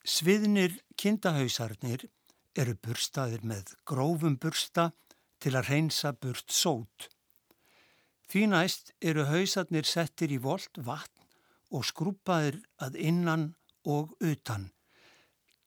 Sviðnir 0.04 0.74
kindahausarnir 1.00 2.06
eru 2.54 2.76
burstaðir 2.78 3.42
með 3.46 3.74
grófum 3.88 4.36
bursta 4.40 4.90
til 5.42 5.54
að 5.58 5.68
reynsa 5.72 6.12
burt 6.12 6.52
sót. 6.54 7.08
Því 8.30 8.46
næst 8.52 8.94
eru 9.04 9.26
hausarnir 9.28 9.86
settir 9.86 10.32
í 10.32 10.40
volt 10.42 10.78
vatn 10.86 11.26
og 11.74 11.84
skrúpaðir 11.88 12.60
að 12.82 12.96
innan 13.10 13.44
og 13.84 14.14
utan. 14.22 14.70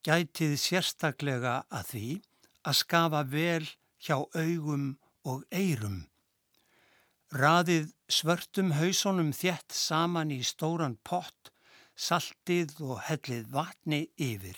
Gætið 0.07 0.55
sérstaklega 0.61 1.59
að 1.67 1.91
því 1.91 2.07
að 2.67 2.79
skafa 2.81 3.23
vel 3.31 3.65
hjá 4.03 4.17
augum 4.35 4.95
og 5.27 5.43
eyrum. 5.51 6.05
Raðið 7.35 7.91
svörtum 8.07 8.71
hausunum 8.77 9.33
þjett 9.35 9.75
saman 9.75 10.31
í 10.31 10.39
stóran 10.47 10.95
pott, 11.03 11.51
saltið 11.95 12.77
og 12.87 13.01
hellið 13.09 13.49
vatni 13.51 14.05
yfir. 14.15 14.55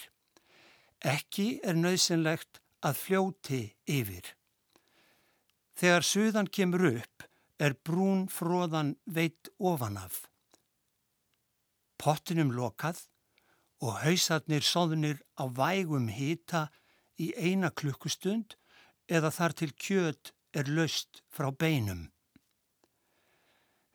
Ekki 0.99 1.61
er 1.63 1.77
nöðsynlegt 1.79 2.59
að 2.83 2.97
fljóti 2.99 3.61
yfir. 3.87 4.35
Þegar 5.79 6.03
suðan 6.03 6.49
kemur 6.51 6.83
upp 6.89 7.23
er 7.59 7.75
brún 7.87 8.25
fróðan 8.27 8.97
veitt 9.05 9.47
ofanaf. 9.59 10.25
Pottinum 11.99 12.51
lokað 12.55 13.05
og 13.79 14.01
hausarnir 14.03 14.63
sóðnir 14.63 15.23
á 15.39 15.47
vægum 15.47 16.09
hýta 16.11 16.67
í 17.19 17.31
eina 17.35 17.71
klukkustund 17.71 18.57
eða 19.07 19.31
þar 19.31 19.55
til 19.55 19.71
kjöt 19.71 20.33
er 20.51 20.67
löst 20.67 21.23
frá 21.31 21.47
beinum. 21.51 22.09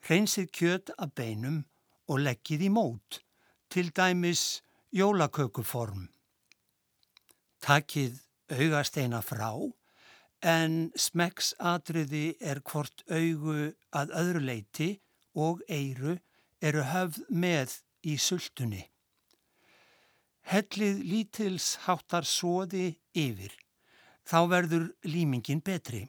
Hreinsið 0.05 0.51
kjöt 0.53 0.93
af 0.97 1.13
beinum 1.17 1.65
og 2.09 2.21
leggið 2.25 2.67
í 2.69 2.73
mót, 2.73 3.21
til 3.69 3.89
dæmis 3.93 4.63
jólakökuform. 4.93 6.14
Takið 7.65 8.19
augasteina 8.53 9.23
frá 9.25 9.49
en 10.45 10.91
smekksatriði 11.01 12.35
er 12.45 12.61
hvort 12.61 13.01
augu 13.09 13.71
að 13.97 14.13
öðru 14.21 14.43
leiti 14.45 14.89
og 15.33 15.63
eiru 15.73 16.19
eru 16.61 16.85
höfð 16.91 17.23
með 17.33 17.79
í 18.05 18.19
sultunni. 18.21 18.83
Hellið 20.45 21.01
lítils 21.09 21.71
háttar 21.87 22.29
svoði 22.29 22.99
yfir, 23.17 23.57
þá 24.29 24.39
verður 24.53 24.89
límingin 25.09 25.65
betri. 25.65 26.05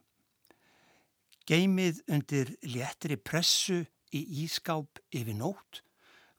Geimið 1.48 2.04
undir 2.12 2.58
léttri 2.68 3.16
pressu 3.16 3.86
í 4.12 4.28
ískáp 4.44 5.00
yfir 5.16 5.40
nótt, 5.40 5.86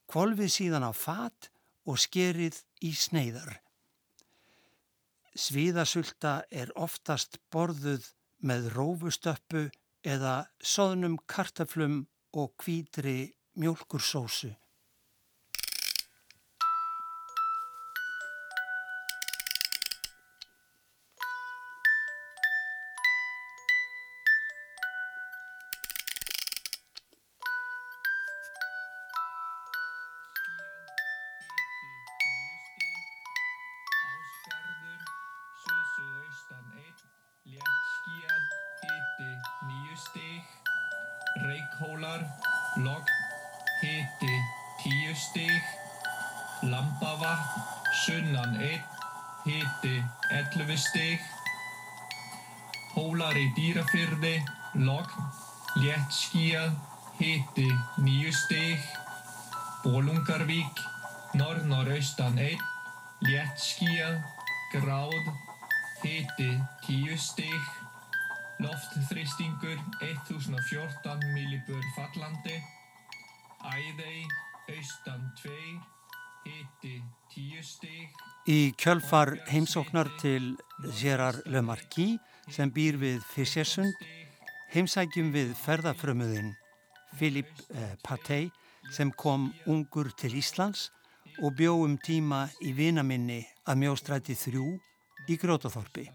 kvolfið 0.05 0.59
síðan 0.61 0.85
á 0.85 0.93
fat 0.93 1.49
og 1.89 1.97
skerið 2.05 2.61
í 2.85 2.93
sneiðar. 2.93 3.63
Svíðasulta 5.37 6.47
er 6.49 6.71
oftast 6.73 7.37
borðuð 7.53 8.07
með 8.41 8.71
rófustöppu 8.73 9.67
eða 10.01 10.47
soðnum 10.65 11.19
kartaflum 11.29 11.99
og 12.33 12.55
kvítri 12.57 13.35
mjölkursósu. 13.53 14.49
11 50.77 50.85
stig, 50.85 51.21
Hólar 52.93 53.37
í 53.37 53.47
dýrafyrði, 53.57 54.35
logg, 54.85 55.09
léttskíjað, 55.81 56.75
hiti 57.17 57.65
9 58.05 58.33
stig, 58.37 58.83
Bólungarvík, 59.81 60.83
norð-norraustan 61.39 62.37
1, 62.43 62.61
léttskíjað, 63.25 64.21
gráð, 64.75 65.17
hiti 66.03 66.51
10 66.85 67.25
stig, 67.25 67.73
Loftþrýstingur 68.61 69.81
1014 70.05 71.27
millibur 71.33 71.91
fallandi. 71.97 72.61
Æðei, 73.65 74.25
austan 74.77 75.25
2, 75.41 75.49
hiti 75.49 75.55
10 75.57 75.81
stig. 75.81 75.96
Í 78.47 78.59
kjölfar 78.79 79.33
heimsóknar 79.51 80.09
til 80.21 80.55
Gerard 80.99 81.43
Lemarquis 81.51 82.19
sem 82.53 82.71
býr 82.71 82.95
við 83.01 83.19
Fisjersund 83.33 84.07
heimsækjum 84.71 85.33
við 85.35 85.51
ferðafrömmuðinn 85.61 86.53
Philippe 87.17 87.65
eh, 87.73 87.95
Patey 88.03 88.49
sem 88.93 89.11
kom 89.11 89.49
ungur 89.67 90.09
til 90.19 90.35
Íslands 90.39 90.89
og 91.43 91.55
bjóum 91.57 91.97
tíma 92.03 92.47
í 92.65 92.73
vinaminni 92.75 93.41
að 93.67 93.83
mjóstræti 93.83 94.35
þrjú 94.37 94.77
í 95.27 95.37
Grótaþorpi. 95.39 96.07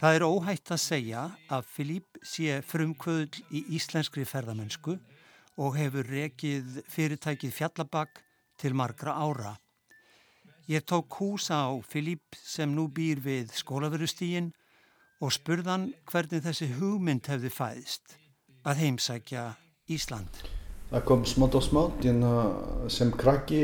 Það 0.00 0.16
er 0.18 0.26
óhætt 0.26 0.72
að 0.74 0.82
segja 0.82 1.24
að 1.48 1.68
Filip 1.70 2.18
sé 2.26 2.60
frumkvöðl 2.66 3.40
í 3.56 3.64
íslenskri 3.78 4.26
ferðamennsku 4.28 4.98
og 5.56 5.76
hefur 5.78 6.08
rekið 6.10 6.82
fyrirtækið 6.90 7.54
fjallabakk 7.56 8.20
til 8.60 8.74
margra 8.74 9.16
ára. 9.16 9.54
Ég 10.68 10.84
tók 10.84 11.12
húsa 11.20 11.66
á 11.68 11.72
Filip 11.84 12.36
sem 12.40 12.70
nú 12.72 12.88
býr 12.88 13.20
við 13.20 13.52
skólaverustígin 13.52 14.52
og 15.20 15.32
spurðan 15.32 15.90
hvernig 16.08 16.44
þessi 16.44 16.70
hugmynd 16.78 17.28
hefði 17.28 17.52
fæðist 17.52 18.16
að 18.64 18.80
heimsækja 18.84 19.44
Ísland. 19.92 20.42
Það 20.88 21.06
kom 21.08 21.24
smátt 21.28 21.58
og 21.58 21.64
smátt 21.66 22.08
sem 22.92 23.12
krakki 23.12 23.62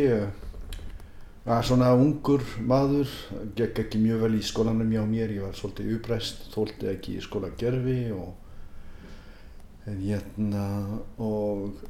Það 1.41 1.57
er 1.57 1.65
svona 1.65 1.87
ungur 1.97 2.43
maður, 2.69 3.13
gekk 3.57 3.79
ekki 3.83 3.99
mjög 4.03 4.21
vel 4.27 4.35
í 4.37 4.43
skólanum 4.45 4.91
hjá 4.93 5.01
mér, 5.09 5.31
ég 5.33 5.47
var 5.47 5.57
svolítið 5.57 5.95
uppreist, 5.97 6.43
þóldi 6.53 6.91
ekki 6.93 7.15
í 7.17 7.23
skólagerfi 7.25 7.95
og 8.13 9.89
hérna 9.89 10.67
og 11.17 11.81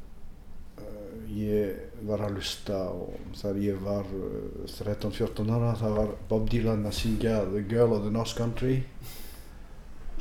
ég 1.31 2.05
var 2.07 2.23
að 2.25 2.37
lusta 2.39 2.77
og 2.91 3.35
þar 3.39 3.59
ég 3.63 3.81
var 3.83 4.07
uh, 4.17 4.65
13-14 4.67 5.51
ára 5.55 5.73
það 5.79 5.97
var 5.99 6.13
Bob 6.29 6.49
Dylan 6.51 6.87
að 6.89 6.97
syngja 6.99 7.41
The 7.49 7.63
Girl 7.69 7.95
of 7.97 8.05
the 8.05 8.13
North 8.13 8.35
Country 8.37 8.81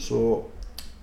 svo 0.00 0.22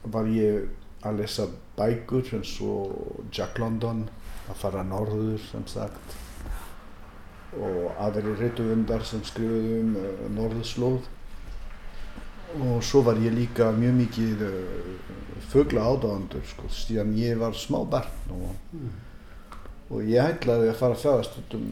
var 0.08 0.30
ég 0.32 0.70
að 1.06 1.20
lesa 1.22 1.48
bækur 1.78 2.32
eins 2.38 2.56
og 2.66 3.28
Jack 3.34 3.60
London 3.62 4.08
að 4.48 4.64
fara 4.64 4.86
norður 4.88 5.42
sem 5.52 5.68
sagt 5.70 6.18
og 7.58 7.94
aðri 8.04 8.34
reytuvundar 8.38 9.06
sem 9.08 9.24
skrifuði 9.26 9.78
um 9.82 9.94
uh, 10.00 10.26
norðslóð 10.36 11.14
og 12.58 12.84
svo 12.86 13.04
var 13.04 13.20
ég 13.20 13.36
líka 13.36 13.70
mjög 13.76 13.98
mikið 14.02 14.44
uh, 14.48 15.18
fögla 15.52 15.84
ádáðandur 15.92 16.46
sko, 16.48 16.70
síðan 16.72 17.14
ég 17.18 17.38
var 17.40 17.56
smá 17.56 17.82
barn 17.88 18.34
og, 18.36 18.56
mm. 18.74 18.96
Og 19.88 20.04
ég 20.04 20.20
ætlaði 20.20 20.72
að 20.72 20.80
fara 20.82 20.98
að 20.98 21.04
fæðast 21.04 21.38
út 21.42 21.58
um 21.58 21.68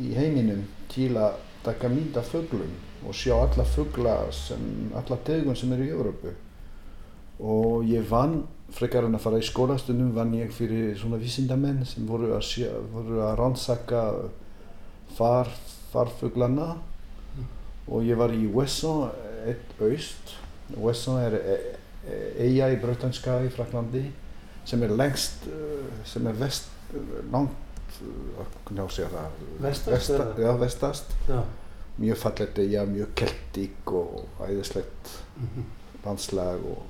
í 0.00 0.12
heiminum 0.16 0.64
til 0.90 1.12
að 1.20 1.38
taka 1.64 1.90
mynda 1.92 2.22
föglum 2.26 2.72
og 3.06 3.16
sjá 3.16 3.34
alla 3.36 3.64
fögla 3.64 4.14
sem, 4.34 4.62
alla 4.96 5.18
tegun 5.24 5.56
sem 5.56 5.72
eru 5.72 5.86
í 5.86 5.92
Európu 5.94 6.32
og 7.40 7.86
ég 7.88 8.04
vann 8.08 8.42
frekar 8.74 9.06
en 9.06 9.16
að 9.16 9.24
fara 9.24 9.40
í 9.40 9.46
skólastundum 9.46 10.12
vann 10.16 10.34
ég 10.36 10.52
fyrir 10.54 10.96
svona 10.98 11.20
vísindamenn 11.20 11.84
sem 11.88 12.06
voru 12.08 12.34
að, 12.36 12.50
voru 12.92 13.22
að 13.24 13.36
rannsaka 13.40 14.02
far, 15.16 15.48
farfuglana 15.92 16.74
mm. 16.76 17.46
og 17.88 18.08
ég 18.08 18.20
var 18.20 18.34
í 18.34 18.46
Wesson 18.54 19.08
eitt 19.48 19.80
aust 19.80 20.36
Wesson 20.80 21.18
er 21.22 21.38
eiga 22.40 22.70
í 22.72 22.78
Brötanska 22.80 23.40
í 23.44 23.50
Fraklandi 23.52 24.04
sem 24.68 24.82
er 24.84 24.92
lengst 24.96 25.48
sem 26.08 26.26
er 26.28 26.36
vest 26.40 26.68
langt 27.32 27.66
hvernig 28.00 28.80
á 28.80 28.86
að 28.86 28.94
segja 28.94 29.10
það 29.12 29.42
vestast, 29.60 29.90
Vesta, 29.92 30.28
já, 30.38 30.50
vestast. 30.60 31.16
Já. 31.28 31.40
mjög 32.00 32.16
fallet 32.22 32.58
eiga, 32.62 32.84
mjög 32.86 33.12
keltík 33.14 33.92
og 33.92 34.24
æðislegt 34.46 35.12
mm 35.36 35.48
-hmm. 35.48 35.64
landslag 36.04 36.64
og, 36.64 36.82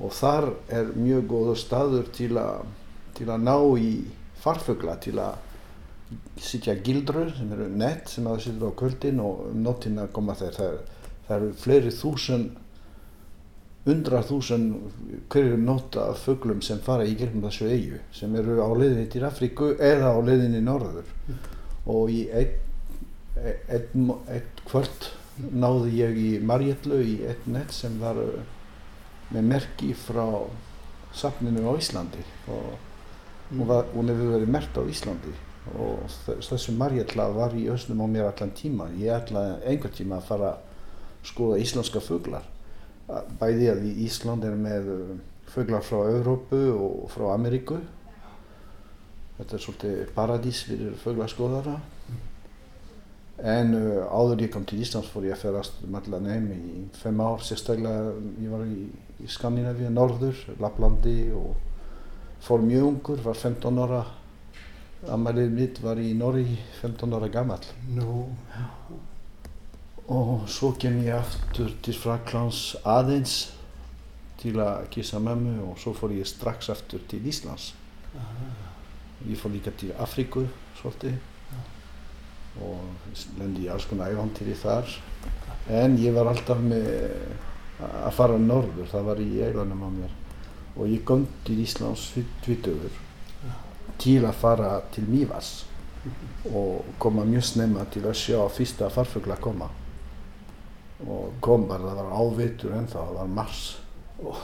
og 0.00 0.12
þar 0.12 0.52
er 0.68 0.92
mjög 0.96 1.28
góður 1.28 1.56
staður 1.56 2.12
til 2.12 2.36
að 2.38 2.64
til 3.14 3.28
að 3.28 3.42
ná 3.44 3.56
í 3.78 4.04
farfugla 4.40 4.96
til 4.96 5.18
að 5.18 5.34
sitja 6.40 6.74
gildrur 6.74 7.30
sem 7.36 7.52
eru 7.52 7.68
nett 7.68 8.08
sem 8.08 8.26
að 8.26 8.36
það 8.36 8.44
sittur 8.44 8.72
á 8.72 8.78
kvöldin 8.80 9.20
og 9.20 9.44
um 9.50 9.62
nóttin 9.62 9.98
að 9.98 10.12
koma 10.16 10.34
þeir 10.34 10.56
það 10.56 11.36
eru 11.36 11.52
fleiri 11.52 11.92
þúsund 11.94 12.56
undra 13.88 14.20
þúsund 14.26 14.74
hverju 15.32 15.56
nótt 15.60 15.96
af 15.96 16.24
fugglum 16.26 16.60
sem 16.62 16.80
fara 16.84 17.06
í 17.08 17.14
gegnum 17.16 17.46
þessu 17.46 17.70
eigu 17.70 18.00
sem 18.12 18.34
eru 18.36 18.58
á 18.60 18.68
leiðinni 18.76 19.08
til 19.12 19.24
Afríku 19.24 19.72
eða 19.78 20.12
á 20.12 20.18
leiðinni 20.20 20.60
norður 20.64 21.08
mm. 21.08 21.38
og 21.94 22.12
í 22.12 22.26
einn 22.28 22.58
ein, 23.40 24.12
ein 24.28 24.48
kvöld 24.68 25.08
náði 25.56 25.94
ég 25.96 26.20
í 26.20 26.30
Marjallu 26.44 27.00
í 27.00 27.16
einn 27.30 27.54
nett 27.54 27.72
sem 27.72 27.96
var 28.02 28.20
uh, 28.20 28.42
með 29.32 29.48
merki 29.54 29.94
frá 29.96 30.26
safninu 31.16 31.64
á 31.64 31.72
Íslandi 31.80 32.26
og 32.52 32.74
mm. 33.54 33.64
hún 33.94 34.12
hefur 34.12 34.34
verið 34.36 34.52
mert 34.58 34.76
á 34.76 34.84
Íslandi 34.84 35.32
og 35.76 36.04
þessu 36.44 36.74
margjalla 36.76 37.28
var 37.32 37.56
í 37.56 37.66
ösnum 37.70 38.00
á 38.04 38.06
mér 38.10 38.28
allan 38.30 38.52
tíma 38.56 38.88
ég 38.98 39.12
ætlaði 39.14 39.58
einhvern 39.70 39.96
tíma 39.96 40.18
að 40.18 40.28
fara 40.28 40.54
að 40.54 41.28
skoða 41.30 41.60
íslenska 41.62 42.00
fuglar 42.04 42.46
bæði 43.40 43.70
að 43.72 43.86
Ísland 44.06 44.44
er 44.46 44.56
með 44.58 44.90
uh, 44.94 45.14
fuglar 45.50 45.84
frá 45.86 46.02
Európu 46.10 46.60
og 46.74 47.08
frá 47.12 47.30
Ameríku. 47.34 47.80
Þetta 49.38 49.56
er 49.56 49.64
svolítið 49.64 50.12
paradís 50.16 50.64
fyrir 50.68 50.98
fuglaskoðara. 51.00 51.78
En 53.50 53.74
uh, 53.78 54.04
áður 54.12 54.44
ég 54.44 54.52
kom 54.52 54.66
til 54.68 54.82
Íslands 54.84 55.10
fór 55.10 55.26
ég 55.30 55.36
að 55.36 55.46
ferast 55.46 55.82
um 55.86 55.96
allan 55.96 56.28
heim 56.28 56.48
í 56.54 56.62
fem 57.00 57.20
ár 57.24 57.42
sérstaklega. 57.46 58.14
Ég 58.42 58.52
var 58.52 58.64
í, 58.68 58.86
í 59.24 59.28
Skandinavíu, 59.32 59.90
Norður, 59.94 60.46
Laplandi 60.60 61.18
og 61.36 61.54
fór 62.44 62.64
mjög 62.64 62.90
ungur, 62.94 63.22
var 63.24 63.38
15 63.38 63.84
ára. 63.86 64.06
Amalið 65.08 65.54
mitt 65.56 65.78
var 65.80 65.96
í 65.96 66.10
Norri 66.12 66.44
15 66.82 67.14
ára 67.16 67.30
gammal 67.32 67.62
Nú, 67.96 68.26
og 70.10 70.48
svo 70.50 70.72
kem 70.74 70.98
ég 71.04 71.14
aftur 71.14 71.70
til 71.84 71.94
Fraklands 71.94 72.74
aðeins 72.82 73.52
til 74.40 74.56
að 74.58 74.88
kissa 74.90 75.20
mömmu 75.22 75.68
og 75.68 75.76
svo 75.78 75.92
fór 75.94 76.16
ég 76.16 76.26
strax 76.26 76.70
aftur 76.72 77.04
til 77.08 77.28
Íslands. 77.30 77.70
Ég 79.28 79.38
fór 79.38 79.54
líka 79.54 79.70
til 79.70 79.92
Afríku 80.02 80.48
svolítið 80.80 81.14
og 82.60 83.12
lendi 83.38 83.68
í 83.68 83.70
alls 83.70 83.86
konar 83.86 84.10
ævantýri 84.10 84.56
þar. 84.58 84.90
En 85.70 85.94
ég 86.00 86.16
var 86.16 86.32
alltaf 86.32 86.58
með 86.58 86.88
að 87.78 88.16
fara 88.16 88.38
norður, 88.40 88.88
það 88.90 89.06
var 89.12 89.22
í 89.22 89.28
eilanum 89.46 89.84
á 89.86 89.90
mér. 89.94 90.16
Og 90.74 90.90
ég 90.90 91.04
kom 91.06 91.28
til 91.46 91.60
Íslands 91.62 92.08
tvítugur 92.42 92.98
til 94.00 94.24
að 94.24 94.40
fara 94.42 94.72
til 94.90 95.06
Mývas 95.06 95.60
og 96.50 96.96
koma 96.98 97.22
mjög 97.28 97.46
snemma 97.52 97.84
til 97.92 98.08
að 98.08 98.18
sjá 98.18 98.40
fyrsta 98.50 98.88
farfugla 98.90 99.36
koma 99.38 99.68
og 101.06 101.36
kom 101.44 101.68
bara, 101.68 101.94
það 101.94 102.00
var 102.00 102.16
ávitur 102.20 102.74
ennþá, 102.76 103.04
það 103.04 103.20
var 103.20 103.36
mars 103.40 103.62
og 104.20 104.40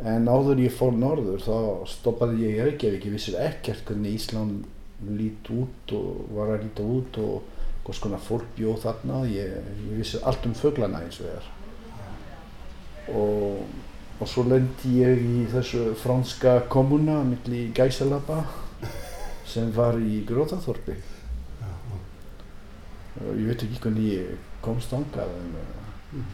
En 0.00 0.28
áður 0.32 0.62
ég 0.62 0.72
fór 0.72 0.94
norður 0.96 1.42
þá 1.44 1.56
stoppaði 1.92 2.46
ég 2.46 2.54
í 2.54 2.62
Reykjavík, 2.64 3.02
ég 3.04 3.14
vissi 3.18 3.34
ekkert 3.36 3.84
hvernig 3.84 4.16
Ísland 4.16 4.62
lít 5.12 5.50
út 5.52 5.92
og 5.96 6.30
var 6.36 6.54
að 6.54 6.64
líta 6.64 6.86
út 6.88 7.18
og 7.20 7.58
hvers 7.84 8.00
konar 8.00 8.22
fólk 8.24 8.48
bjóð 8.56 8.80
þarna, 8.86 9.20
ég, 9.28 9.52
ég 9.90 10.00
vissi 10.00 10.20
allt 10.24 10.48
um 10.48 10.56
fuglana 10.56 11.02
eins 11.04 11.20
og 11.20 11.28
er. 11.34 11.50
Og, 13.12 13.60
og 14.16 14.28
svo 14.28 14.46
lendi 14.48 14.96
ég 15.02 15.20
í 15.20 15.44
þessu 15.52 15.90
franska 16.00 16.62
kommuna 16.72 17.20
milli 17.26 17.66
Gæsalappa 17.76 18.40
sem 19.48 19.68
var 19.76 20.00
í 20.00 20.22
Grótaþorpi. 20.28 20.96
Og 23.20 23.34
ég 23.36 23.50
veit 23.50 23.66
ekki 23.66 23.82
hvernig 23.84 24.14
ég 24.14 24.49
komst 24.64 24.92
þangað 24.92 25.34
en 25.38 25.52
uh, 25.60 26.24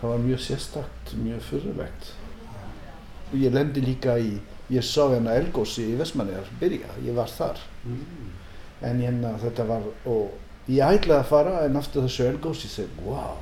það 0.00 0.12
var 0.14 0.26
mjög 0.26 0.42
sérstakt, 0.46 1.14
mjög 1.20 1.46
fyrirlegt 1.48 2.12
og 3.30 3.38
ég 3.38 3.54
lendi 3.54 3.82
líka 3.84 4.16
í, 4.18 4.34
ég 4.74 4.84
sá 4.86 5.04
hérna 5.12 5.36
Elgósi 5.38 5.86
í 5.92 5.96
Vestmanniðar 5.98 6.48
byrja, 6.58 6.96
ég 7.06 7.14
var 7.14 7.30
þar. 7.30 7.60
En 8.82 9.02
hérna 9.02 9.36
þetta 9.38 9.66
var, 9.68 9.84
og 10.08 10.70
ég 10.70 10.82
ætlaði 10.82 11.20
að 11.20 11.28
fara 11.30 11.52
en 11.66 11.78
aftur 11.78 12.06
þessu 12.06 12.26
Elgósi 12.26 12.70
segi, 12.70 13.04
wow 13.06 13.38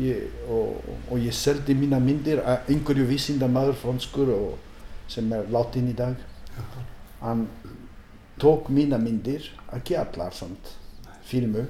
ég, 0.00 0.30
og, 0.50 0.80
og 1.10 1.20
ég 1.20 1.34
seldi 1.36 1.76
mína 1.78 2.00
myndir 2.02 2.42
að 2.42 2.72
einhverju 2.72 3.06
vísindamaður 3.08 3.78
franskur 3.82 4.32
og 4.34 5.10
sem 5.12 5.28
er 5.36 5.50
látin 5.52 5.90
í 5.90 5.96
dag. 5.96 6.16
Hann 7.20 7.46
tók 8.40 8.70
mína 8.72 8.98
myndir, 8.98 9.46
ekki 9.76 9.98
allar 10.00 10.34
samt, 10.34 10.74
filmu 11.28 11.66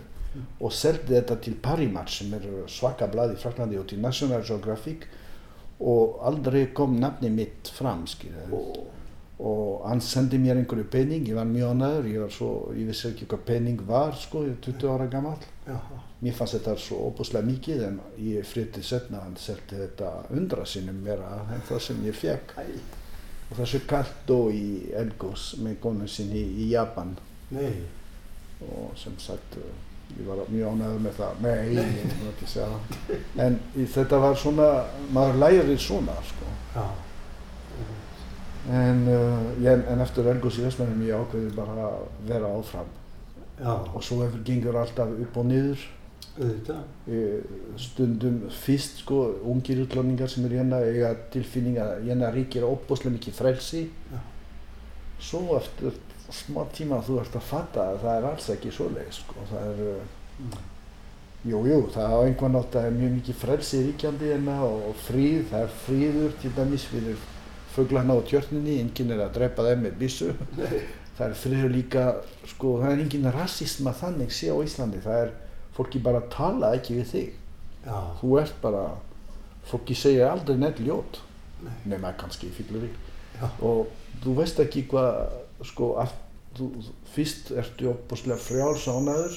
og 0.61 0.73
seldi 0.73 1.15
þetta 1.15 1.37
til 1.43 1.59
Parimatch 1.63 2.23
sem 2.23 2.35
er 2.35 2.49
svaka 2.71 3.09
blad 3.11 3.35
í 3.35 3.39
Fraklandi 3.41 3.79
og 3.79 3.87
til 3.91 4.03
National 4.03 4.43
Geographic 4.47 5.07
og 5.85 6.21
aldrei 6.27 6.67
kom 6.75 6.99
nafni 7.01 7.31
mitt 7.31 7.71
fram 7.75 8.07
skilja 8.11 8.49
og, 9.35 9.81
hann 9.83 9.99
sendi 10.01 10.39
mér 10.39 10.61
einhverju 10.61 10.85
pening, 10.89 11.25
ég 11.27 11.35
var 11.35 11.49
mjög 11.49 11.73
ánæður, 11.75 12.07
ég 12.07 12.37
ég 12.79 12.87
vissi 12.87 13.09
ekki 13.09 13.27
hvað 13.27 13.41
pening 13.49 13.81
var 13.87 14.15
sko, 14.15 14.45
ég 14.47 14.55
er 14.55 14.61
20 14.63 14.93
ára 14.95 15.09
gammal 15.11 15.39
mér 16.23 16.37
fannst 16.39 16.55
þetta 16.59 16.77
svo 16.79 17.01
óbúslega 17.09 17.47
mikið 17.47 17.83
en 17.89 18.01
ég 18.23 18.47
flytti 18.47 18.83
setna 18.83 19.25
hann 19.25 19.37
seldi 19.37 19.81
þetta 19.83 20.13
undra 20.31 20.65
sinnum 20.65 21.03
meira 21.03 21.41
en 21.51 21.67
það 21.67 21.83
sem 21.89 22.05
ég 22.07 22.15
fekk 22.15 22.55
og 23.51 23.59
þessu 23.59 23.81
kallt 23.89 24.31
og 24.35 24.55
í 24.55 24.91
Elgos 24.97 25.55
með 25.63 25.77
konu 25.83 26.09
sinni 26.09 26.43
í 26.65 26.71
Japan. 26.73 27.13
Nei, 27.55 27.85
og 28.65 28.95
sem 28.99 29.17
sagt 29.21 29.59
ég 30.19 30.27
var 30.29 30.43
mjög 30.49 30.75
ánægður 30.75 31.01
með 31.07 31.17
það. 31.19 31.41
Nei, 31.45 31.57
ég 31.75 32.13
má 32.21 32.29
ekki 32.31 32.51
segja 32.51 32.69
það. 32.73 33.17
En 33.47 33.57
í, 33.75 33.87
þetta 33.97 34.21
var 34.23 34.39
svona, 34.39 34.69
maður 35.15 35.41
lærir 35.43 35.81
svona 35.83 36.15
sko. 36.29 36.53
Já, 36.75 36.85
en, 38.75 39.03
uh, 39.09 39.49
ég, 39.65 39.83
en 39.93 40.01
eftir 40.05 40.29
Elgos 40.31 40.61
í 40.61 40.65
Vestmennum 40.65 41.03
ég 41.05 41.19
ákveði 41.25 41.51
bara 41.57 41.89
að 41.91 42.07
vera 42.31 42.53
áfram. 42.59 42.93
Já, 43.59 43.75
og 43.75 44.01
svo 44.03 44.23
hefur 44.25 44.43
gengur 44.47 44.81
alltaf 44.81 45.13
upp 45.27 45.37
og 45.43 45.51
niður. 45.51 45.85
Stundum 47.79 48.41
fyrst 48.51 49.05
sko 49.05 49.21
ungir 49.47 49.85
útlendingar 49.85 50.31
sem 50.33 50.47
eru 50.49 50.59
hérna 50.59 50.81
eiga 50.83 51.13
tilfinning 51.31 51.79
að 51.79 52.09
hérna 52.09 52.33
ríkir 52.35 52.67
óbúslega 52.67 53.15
mikið 53.15 53.37
frelsi. 53.39 53.85
Já. 54.11 54.23
Svo 55.25 55.59
eftir 55.59 55.97
smá 56.33 56.63
tíma 56.75 57.01
þú 57.05 57.19
ert 57.23 57.37
að 57.39 57.49
fatta 57.49 57.89
að 57.93 58.01
það 58.05 58.19
er 58.19 58.29
alls 58.31 58.49
ekki 58.55 58.73
svoleiðis 58.75 59.21
sko. 59.23 59.45
Það 59.51 59.69
er 59.71 59.83
uh, 59.91 60.59
jú, 61.51 61.61
jú, 61.69 61.79
það 61.95 62.17
á 62.17 62.19
einhvern 62.25 62.57
nátt 62.57 62.79
að 62.81 62.89
er 62.89 62.99
mjög 62.99 63.15
mikið 63.19 63.39
frelsi 63.43 63.83
ríkjandi 63.85 64.33
hérna 64.33 64.59
og, 64.67 64.91
fríð, 65.07 65.47
það 65.53 65.67
er 65.67 65.79
fríður 65.85 66.37
til 66.43 66.53
dæmis 66.59 66.89
fyrir 66.91 67.25
fuglana 67.75 68.17
á 68.17 68.21
tjörninni, 68.27 68.77
enginn 68.83 69.15
er 69.15 69.25
að 69.25 69.35
drepa 69.39 69.67
þeim 69.69 69.89
með 69.89 69.97
byssu. 70.03 70.35
Það 71.15 71.29
er 71.31 71.37
friður 71.39 71.71
líka, 71.71 72.01
sko, 72.51 72.71
það 72.81 72.89
er 72.91 73.01
enginn 73.05 73.27
rassisma 73.31 73.93
þannig 73.95 74.33
sé 74.35 74.49
á 74.51 74.59
Íslandi, 74.59 74.99
það 75.05 75.21
er 75.21 75.29
fólki 75.77 76.01
bara 76.03 76.25
tala 76.27 76.73
ekki 76.75 76.97
við 76.97 77.13
þig. 77.13 77.29
Já, 77.85 77.99
þú 78.19 78.33
ert 78.41 78.57
bara 78.65 78.81
fólki 79.69 79.95
segja 79.95 80.33
aldrei 80.33 80.57
neitt 80.59 80.81
ljót 80.83 81.21
Nei. 81.65 81.75
nema 81.95 82.13
kannski 82.19 82.49
í 82.51 82.55
fyllir 82.57 82.89
Já. 83.39 83.47
og 83.65 83.93
þú 84.23 84.37
veist 84.39 84.61
ekki 84.63 84.87
hvað 84.91 85.11
sko, 85.65 85.95
aft, 86.03 86.21
þú, 86.59 86.71
fyrst 87.15 87.51
ertu 87.57 87.91
opaslega 87.93 88.39
frjáls 88.43 88.87
ánæður 88.91 89.35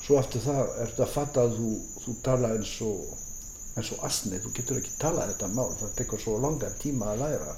svo 0.00 0.20
eftir 0.20 0.44
það 0.44 0.76
ertu 0.84 1.04
að 1.04 1.12
fatta 1.14 1.44
að 1.46 1.58
þú, 1.58 1.72
þú 2.04 2.14
tala 2.24 2.54
eins 2.56 2.76
og 2.86 3.00
eins 3.78 3.90
og 3.94 4.04
asni, 4.06 4.40
þú 4.42 4.52
getur 4.54 4.80
ekki 4.80 4.96
talað 5.00 5.32
þetta 5.32 5.50
mál 5.54 5.68
það 5.78 5.92
tekur 5.98 6.22
svo 6.22 6.38
langan 6.42 6.74
tíma 6.82 7.12
að 7.12 7.22
læra. 7.24 7.54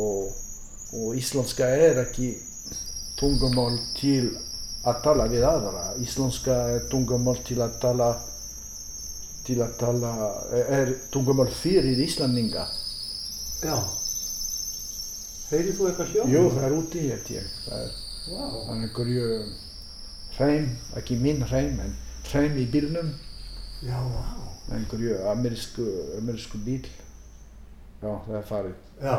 Og, 0.00 0.30
og 0.96 1.18
íslenska 1.18 1.68
er 1.76 2.00
ekki 2.04 2.32
tungumál 3.20 3.76
til 3.98 4.30
að 4.88 5.02
tala 5.04 5.28
við 5.30 5.44
aðra. 5.46 5.84
Íslenska 6.00 6.56
er 6.76 6.88
tungumál 6.92 7.38
til 7.46 7.60
að 7.60 7.78
tala 7.82 8.10
til 9.44 9.58
að 9.64 9.76
tala 9.80 10.12
er 10.52 10.92
tungumál 11.12 11.48
fyrir 11.52 11.98
Íslandinga 12.04 12.66
já. 13.64 13.99
Heyrið 15.50 15.74
þú 15.78 15.88
eitthvað 15.88 16.12
hljóð? 16.14 16.30
Jú, 16.30 16.44
það 16.54 16.64
er 16.68 16.76
úti 16.76 17.00
held 17.08 17.30
ég. 17.34 17.50
Það 17.64 17.80
er, 17.82 17.94
það 18.26 18.56
er 18.60 18.70
einhverju 18.76 19.26
hreim, 20.36 20.70
ekki 21.00 21.18
minn 21.18 21.42
hreim 21.50 21.80
en 21.82 21.96
hreim 22.30 22.58
í 22.60 22.66
bílnum. 22.70 23.10
Já, 23.82 23.96
vá, 23.98 24.22
einhverju 24.76 25.16
amerísku, 25.32 25.86
amerísku 26.20 26.60
bíl 26.62 26.84
já, 28.02 28.12
það 28.26 28.36
er 28.38 28.48
farið. 28.48 28.76
Já. 29.02 29.16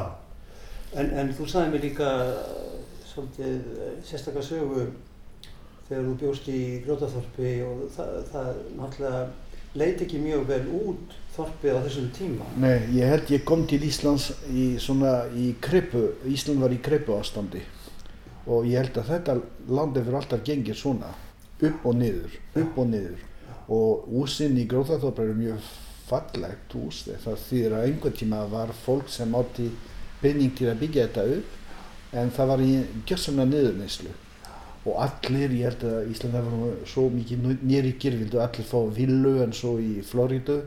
En, 0.92 1.14
en 1.22 1.32
þú 1.36 1.48
sagði 1.50 1.74
mér 1.74 1.86
líka 1.86 2.10
uh, 2.24 2.74
svolítið 3.12 3.70
uh, 3.76 3.94
sérstaklega 4.08 4.48
sögu 4.48 4.86
þegar 5.88 6.08
þú 6.08 6.16
bjóst 6.24 6.50
í 6.52 6.62
Grótaþorpi 6.86 7.54
og 7.68 7.86
það, 7.96 8.18
það 8.32 8.62
náttúrulega 8.80 9.24
leit 9.78 10.02
ekki 10.04 10.20
mjög 10.20 10.48
vel 10.50 10.64
út 10.76 11.18
þorpið 11.36 11.78
á 11.78 11.80
þessum 11.86 12.10
tíma. 12.16 12.48
Nei, 12.60 12.88
ég 12.98 13.12
held 13.14 13.30
ég 13.32 13.46
kom 13.48 13.64
til 13.70 13.80
Íslands 13.88 14.32
í 14.52 14.66
svona 14.84 15.28
í 15.32 15.54
krepu, 15.64 16.10
Ísland 16.28 16.64
var 16.64 16.74
í 16.76 16.82
krepu 16.84 17.16
ástandi 17.16 17.64
og 18.52 18.66
ég 18.68 18.82
held 18.82 18.98
að 18.98 19.12
þetta 19.14 19.38
landi 19.70 20.02
fyrir 20.02 20.18
alltaf 20.20 20.44
gengir 20.44 20.76
svona 20.76 21.14
upp 21.62 21.86
og 21.86 21.96
niður, 21.96 22.36
upp 22.58 22.80
og 22.82 22.90
niður. 22.90 23.22
Og 23.72 24.10
húsinn 24.12 24.58
í 24.60 24.66
Gróðaþorp 24.68 25.22
eru 25.24 25.36
mjög 25.38 25.70
fallegt 26.10 26.76
hús 26.76 27.06
það 27.08 27.40
þýðir 27.46 27.78
að 27.78 27.86
einhvern 27.88 28.18
tíma 28.20 28.42
var 28.52 28.74
fólk 28.84 29.08
sem 29.12 29.36
átti 29.38 29.70
penning 30.22 30.52
til 30.58 30.68
að 30.72 30.82
byggja 30.84 31.08
þetta 31.08 31.38
upp 31.38 32.18
en 32.22 32.34
það 32.36 32.52
var 32.52 32.64
í 32.66 32.72
gjössamlega 33.08 33.52
niðurneyslu 33.54 34.16
og 34.82 34.98
allir, 34.98 35.52
ég 35.54 35.68
held 35.70 35.84
að 35.86 36.12
Ísland 36.12 36.38
hefur 36.40 36.78
svo 36.90 37.08
mikið 37.14 37.50
nýrikir, 37.62 38.16
vildu 38.18 38.42
allir 38.42 38.66
fá 38.66 38.80
villu 38.96 39.36
en 39.44 39.54
svo 39.54 39.76
í 39.82 40.02
Floridu 40.06 40.58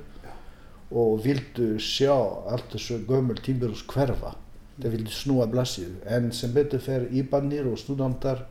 og 0.95 1.25
vildu 1.25 1.75
sjá 1.83 2.15
allt 2.15 2.77
þessu 2.77 3.01
gömul 3.09 3.41
tímurhús 3.43 3.83
hverfa. 3.91 4.37
Þeir 4.79 4.95
vildu 4.97 5.15
snúa 5.15 5.47
blassið 5.51 6.05
en 6.11 6.31
sem 6.35 6.53
betur 6.55 6.83
fer 6.83 7.09
íbannir 7.11 7.67
og 7.71 7.79
studentar 7.79 8.45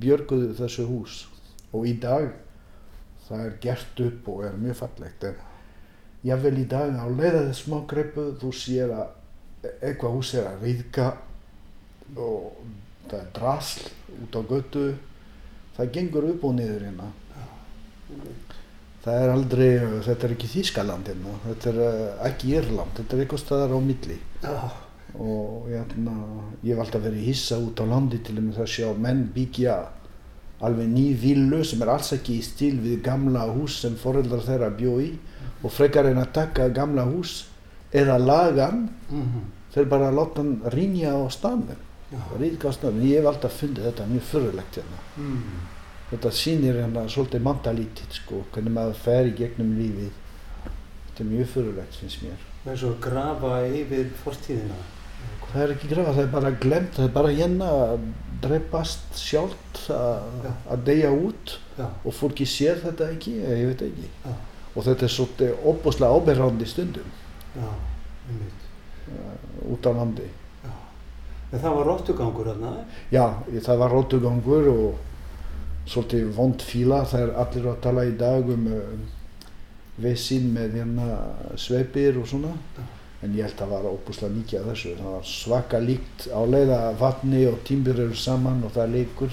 björguðu 0.00 0.54
þessu 0.58 0.84
hús. 0.88 1.22
Og 1.72 1.88
í 1.88 1.94
dag 2.00 2.28
það 3.28 3.44
er 3.44 3.56
gert 3.62 4.02
upp 4.04 4.28
og 4.32 4.44
er 4.48 4.58
mjög 4.60 4.80
fallegt. 4.82 5.24
En 5.24 5.40
jável 6.28 6.56
í 6.60 6.66
dag 6.68 6.92
á 6.92 7.06
leiðaði 7.08 7.54
smá 7.56 7.80
greipu 7.88 8.26
þú 8.40 8.52
sér 8.52 8.92
að 8.92 9.72
eitthvað 9.80 10.18
hús 10.18 10.34
er 10.36 10.50
að 10.50 10.68
riðka 10.68 11.08
og 12.16 12.60
það 13.10 13.20
er 13.20 13.30
drasl 13.38 13.86
út 14.24 14.36
á 14.38 14.40
götu. 14.50 14.84
Það 15.78 15.92
gengur 15.94 16.24
upp 16.32 16.44
og 16.44 16.54
niður 16.58 16.84
hérna. 16.88 17.08
Það 19.04 19.22
er 19.22 19.30
aldrei, 19.32 19.68
þetta 20.04 20.26
er 20.26 20.32
ekki 20.34 20.48
Þýskaland 20.52 21.06
hérna, 21.08 21.34
þetta 21.46 21.70
er 21.70 21.78
uh, 21.84 22.26
ekki 22.28 22.50
Írland, 22.58 22.90
þetta 22.98 23.14
er 23.16 23.22
eitthvað 23.22 23.42
staðar 23.44 23.74
á 23.76 23.80
milli. 23.84 24.16
Og 25.18 25.68
hérna, 25.70 26.14
ég 26.66 26.74
hef 26.74 26.82
alltaf 26.82 27.04
verið 27.06 27.28
hissa 27.30 27.56
út 27.62 27.78
á 27.80 27.84
landi 27.88 28.18
til 28.26 28.36
og 28.36 28.44
með 28.48 28.58
það 28.58 28.66
að 28.66 28.72
sjá 28.74 28.88
menn 29.06 29.22
byggja 29.34 29.76
alveg 30.66 30.90
ný 30.90 31.04
villu 31.22 31.62
sem 31.64 31.82
er 31.86 31.92
alls 31.94 32.10
ekki 32.16 32.36
í 32.40 32.44
stíl 32.44 32.74
við 32.82 32.98
gamla 33.06 33.46
hús 33.54 33.78
sem 33.84 33.94
foreldrar 33.98 34.42
þeirra 34.44 34.72
bjó 34.74 34.96
í 35.00 35.12
og 35.62 35.70
frekar 35.72 36.08
en 36.10 36.18
að 36.18 36.32
taka 36.34 36.66
gamla 36.74 37.04
hús 37.08 37.44
eða 37.94 38.18
lagan 38.18 38.88
Mhm. 39.08 39.44
þeir 39.72 39.86
bara 39.88 40.10
láta 40.10 40.42
hann 40.42 40.58
rinja 40.74 41.14
á 41.14 41.22
staðnum 41.30 41.78
Já. 42.12 42.18
ríðka 42.40 42.70
á 42.70 42.72
staðnum, 42.72 43.02
ég 43.04 43.18
hef 43.20 43.26
alltaf 43.28 43.56
fundið 43.60 43.84
þetta 43.90 44.06
mjög 44.08 44.22
fyrirlegt 44.30 44.78
hérna 44.80 45.00
Mm. 45.18 45.58
þetta 46.10 46.30
sýnir 46.32 46.78
hérna 46.80 47.02
svolítið 47.08 47.42
mentalítið 47.44 48.14
sko, 48.16 48.44
hvernig 48.54 48.72
maður 48.72 48.94
fer 49.04 49.26
í 49.28 49.34
gegnum 49.36 49.74
lífið 49.76 50.14
þetta 51.08 51.20
er 51.24 51.28
mjög 51.32 51.50
fyrirlegt 51.52 51.98
finnst 52.00 52.22
mér 52.22 52.46
Það 52.64 52.72
er 52.72 52.78
svo 52.80 52.88
að 52.94 53.00
grafa 53.00 53.50
yfir 53.66 54.08
fortíðina. 54.24 54.78
það 55.52 55.62
er 55.62 55.70
ekki 55.74 55.88
grafa, 55.88 56.12
það 56.12 56.22
er 56.22 56.32
bara 56.32 56.50
glemt 56.64 56.92
það 56.96 57.04
er 57.04 57.12
bara 57.18 57.28
hérna 57.28 57.68
að 57.92 58.08
dreipast 58.40 59.14
sjálft 59.18 59.84
að, 59.90 60.26
Já. 60.44 60.52
að 60.72 60.84
deyja 60.88 61.10
út 61.12 61.54
Já. 61.78 61.86
og 62.04 62.12
fólki 62.14 62.46
sér 62.46 62.80
þetta 62.86 63.10
ekki, 63.12 63.36
ég 63.44 63.66
veit 63.72 63.82
ekki 63.90 64.08
Já. 64.24 64.32
og 64.76 64.84
þetta 64.88 65.04
er 65.04 65.12
svolítið 65.18 65.54
óbúslega 65.64 66.16
ábyrrandi 66.16 66.66
stundum 66.66 67.10
Já, 67.56 67.68
einmitt. 68.28 68.66
út 69.72 69.86
á 69.86 69.92
landi. 69.92 70.28
En 71.52 71.60
það 71.62 71.74
var 71.78 71.86
róttugangur 71.88 72.48
þarna. 72.50 72.72
Já, 73.12 73.24
ég- 73.52 73.62
það 73.64 73.78
var 73.82 73.90
rótugangur 73.94 74.66
og 74.68 74.98
svolítið 75.88 76.32
vond 76.36 76.60
fíla. 76.62 77.02
Það 77.08 77.22
er 77.26 77.34
allir 77.44 77.68
að 77.72 77.80
tala 77.86 78.04
í 78.04 78.12
dag 78.20 78.50
um 78.52 78.66
uh, 78.66 78.82
vesinn 79.98 80.50
með 80.54 80.76
hérna 80.82 81.06
sveipir 81.56 82.18
og 82.20 82.26
svona. 82.28 82.52
En 83.22 83.32
ég 83.34 83.42
held 83.48 83.54
að 83.56 83.58
það 83.64 83.72
var 83.72 83.88
óbúslega 83.94 84.34
mikið 84.36 84.60
af 84.60 84.66
þessu. 84.70 84.92
Það 85.00 85.14
var 85.16 85.24
svaka 85.32 85.78
líkt 85.82 86.28
á 86.30 86.40
leiða 86.46 86.80
vatni 87.00 87.46
og 87.50 87.56
tímbir 87.66 87.98
eru 88.04 88.14
saman 88.14 88.60
og 88.68 88.70
það 88.76 88.92
leikur. 88.94 89.32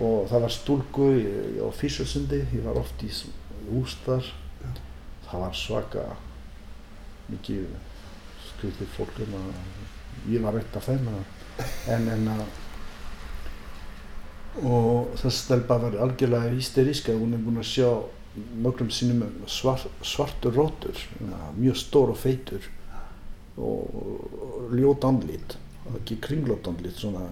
Og 0.00 0.28
það 0.30 0.40
var 0.46 0.54
stúlku 0.54 1.08
á 1.60 1.68
Físarsundi, 1.76 2.38
ég 2.54 2.62
var 2.64 2.78
oft 2.80 3.02
í 3.04 3.10
hús 3.68 3.98
þar. 4.06 4.24
Það 5.26 5.40
var 5.44 5.52
svaka 5.54 6.04
mikið 7.28 7.66
skrítið 8.54 8.88
fólk 8.96 9.18
hérna. 9.18 9.42
Ég 10.30 10.42
var 10.44 10.58
eitt 10.60 10.76
af 10.76 10.88
þeim. 10.90 11.06
En, 11.88 12.08
en 12.08 12.28
að 12.34 12.44
og 14.66 15.12
þessi 15.20 15.44
stelpa 15.44 15.76
var 15.78 15.94
algjörlega 16.04 16.50
hysteríska 16.56 17.14
hún 17.14 17.36
er 17.36 17.42
búin 17.44 17.60
að 17.60 17.68
sjá 17.70 17.88
nokkrum 18.62 18.90
sinnum 18.94 19.22
svart, 19.50 19.86
svartur 20.02 20.54
rótur 20.56 20.98
mjög 21.56 21.78
stór 21.78 22.12
og 22.14 22.18
feitur 22.18 22.66
og 23.60 24.74
ljót 24.74 25.06
andlit 25.06 25.56
ekki 25.96 26.18
kringlót 26.22 26.66
andlit 26.70 26.98
svona 26.98 27.28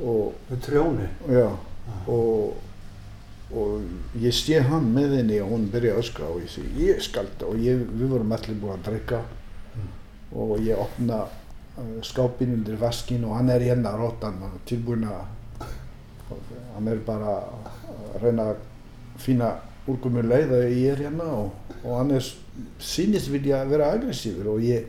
og 0.00 0.34
Með 0.50 0.60
trjónu. 0.66 1.08
já 1.28 1.48
og, 2.10 2.56
og 3.54 4.18
ég 4.20 4.34
sé 4.34 4.60
hann 4.60 4.90
með 4.94 5.18
henni 5.20 5.40
og 5.44 5.52
hún 5.54 5.68
byrja 5.72 5.94
að 5.94 6.02
öskra 6.02 6.30
og 6.32 6.42
ég 6.42 6.50
segi 6.52 6.88
ég 6.88 7.02
skal 7.04 7.28
þetta 7.30 7.48
og 7.48 7.64
ég, 7.64 7.84
við 7.94 8.12
vorum 8.12 8.32
allir 8.36 8.60
búin 8.60 8.76
að 8.76 8.86
drikka 8.90 9.22
og 10.34 10.56
ég 10.64 10.80
opna 10.80 11.24
skápinn 12.06 12.54
undir 12.54 12.78
vaskin 12.80 13.24
og 13.26 13.36
hann 13.38 13.50
er 13.50 13.64
hérna 13.66 13.96
rótan 13.98 14.38
tilbúin 14.66 15.06
að 15.10 15.24
hann 16.74 16.88
er 16.88 17.00
bara 17.06 17.38
að 17.38 18.20
reyna 18.22 18.50
að 18.52 18.60
finna 19.20 19.50
úrgumur 19.90 20.26
leið 20.26 20.52
að 20.56 20.66
ég 20.72 20.92
er 20.92 21.02
hérna 21.06 21.26
og, 21.38 21.74
og 21.82 21.98
hann 21.98 22.14
er 22.16 22.28
sýnist 22.82 23.30
vilja 23.32 23.62
að 23.62 23.74
vera 23.74 23.90
aggressífur 23.96 24.54
og 24.54 24.62
ég 24.64 24.86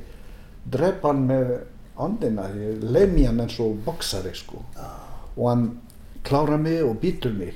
drep 0.71 1.03
hann 1.05 1.25
með 1.29 1.55
andina, 2.01 2.47
ég 2.55 2.83
lemja 2.83 3.31
hann 3.31 3.43
eins 3.45 3.57
og 3.63 3.77
boksari 3.85 4.33
sko. 4.35 4.61
Og 5.35 5.49
hann 5.49 5.67
klára 6.25 6.57
mig 6.57 6.83
og 6.83 6.97
býtur 7.01 7.35
mig. 7.35 7.53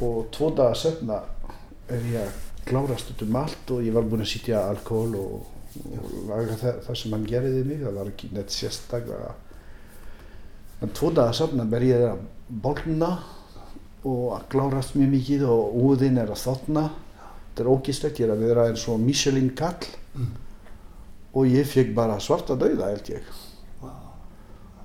Og 0.00 0.28
tvo 0.34 0.50
daga 0.54 0.76
setna 0.78 1.22
er 1.90 2.04
ég 2.12 2.20
að 2.22 2.36
klárast 2.68 3.10
út 3.14 3.24
um 3.26 3.38
allt 3.40 3.72
og 3.74 3.82
ég 3.82 3.94
var 3.94 4.06
búinn 4.06 4.22
að 4.22 4.32
sitja 4.34 4.66
alkohol 4.68 5.16
og, 5.18 5.48
það, 5.74 6.80
það 6.86 6.98
sem 6.98 7.14
hann 7.14 7.26
gerði 7.28 7.62
mig, 7.66 7.82
það 7.84 7.98
var 7.98 8.10
ekki 8.10 8.30
neitt 8.34 8.54
sérstaklega. 8.54 9.34
En 10.80 10.92
tvo 10.96 11.10
daga 11.14 11.34
setna 11.36 11.66
ber 11.68 11.84
ég 11.84 12.06
að 12.08 12.24
bólna 12.64 13.10
og 14.08 14.30
að 14.38 14.46
klárast 14.54 14.96
mjög 14.96 15.12
mikið 15.14 15.44
og 15.52 15.76
úðinn 15.84 16.20
er 16.22 16.32
að 16.32 16.42
þotna. 16.46 16.86
Þetta 17.50 17.64
er 17.64 17.70
ógislegt, 17.74 18.20
ég 18.20 18.28
er 18.28 18.34
að 18.34 18.44
vera 18.46 18.66
eins 18.70 18.86
og 18.88 19.02
Michelin 19.02 19.52
kall 19.58 19.90
og 21.30 21.46
ég 21.46 21.68
fekk 21.68 21.92
bara 21.94 22.18
svarta 22.22 22.56
dauða 22.58 22.90
held 22.90 23.12
ég. 23.12 23.28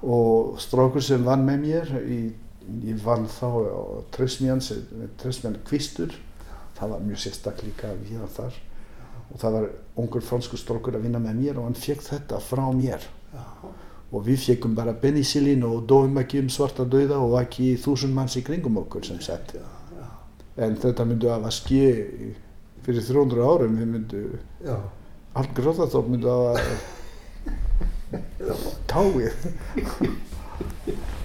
Og 0.06 0.60
strákur 0.62 1.02
sem 1.02 1.24
vann 1.26 1.46
með 1.48 1.64
mér 1.64 1.96
í, 2.04 2.20
ég 2.86 3.02
vann 3.02 3.26
þá 3.32 3.48
á 3.48 3.82
Trösmján 4.14 4.62
Trösmján 5.22 5.58
Kvistur. 5.66 6.14
Það 6.76 6.92
var 6.92 7.06
mjög 7.08 7.22
sérstak 7.24 7.64
líka 7.64 7.94
við 8.04 8.20
hann 8.20 8.34
þar 8.36 8.58
og 9.32 9.40
það 9.42 9.58
var 9.58 9.70
ungur 10.02 10.26
fransku 10.26 10.58
strákur 10.60 10.98
að 10.98 11.08
vinna 11.08 11.22
með 11.24 11.40
mér 11.42 11.60
og 11.60 11.70
hann 11.70 11.80
fekk 11.80 12.04
þetta 12.10 12.42
frá 12.44 12.66
mér. 12.76 13.06
Og 14.16 14.22
við 14.24 14.44
fekkum 14.46 14.76
bara 14.78 14.94
penicillin 14.94 15.64
og 15.68 15.88
dóum 15.90 16.20
ekki 16.22 16.44
um 16.44 16.52
svarta 16.54 16.86
dauða 16.86 17.18
og 17.24 17.40
ekki 17.42 17.74
þúsund 17.82 18.16
manns 18.16 18.38
í 18.40 18.46
kringum 18.46 18.78
okkur 18.86 19.04
sem 19.08 19.20
sett 19.24 19.56
en 20.56 20.78
þetta 20.80 21.06
myndu 21.08 21.32
að 21.32 21.42
var 21.46 21.56
ski 21.56 21.82
fyrir 22.86 23.04
300 23.04 23.44
árum 23.44 23.76
við 23.80 23.90
myndu 23.92 24.22
Já. 24.64 24.78
allt 25.36 25.52
gróðaþótt 25.58 26.12
myndu 26.14 26.32
að 26.46 26.56
táið 28.88 29.34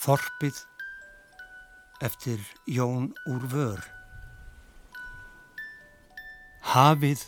Þorpið 0.00 0.56
eftir 2.00 2.40
Jón 2.64 3.10
úr 3.28 3.42
vör. 3.52 3.82
Hafið 6.72 7.26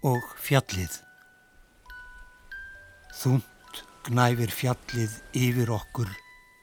og 0.00 0.24
fjallið. 0.40 0.96
Þúnt 3.20 3.82
gnæfir 4.08 4.56
fjallið 4.62 5.20
yfir 5.36 5.74
okkur 5.76 6.08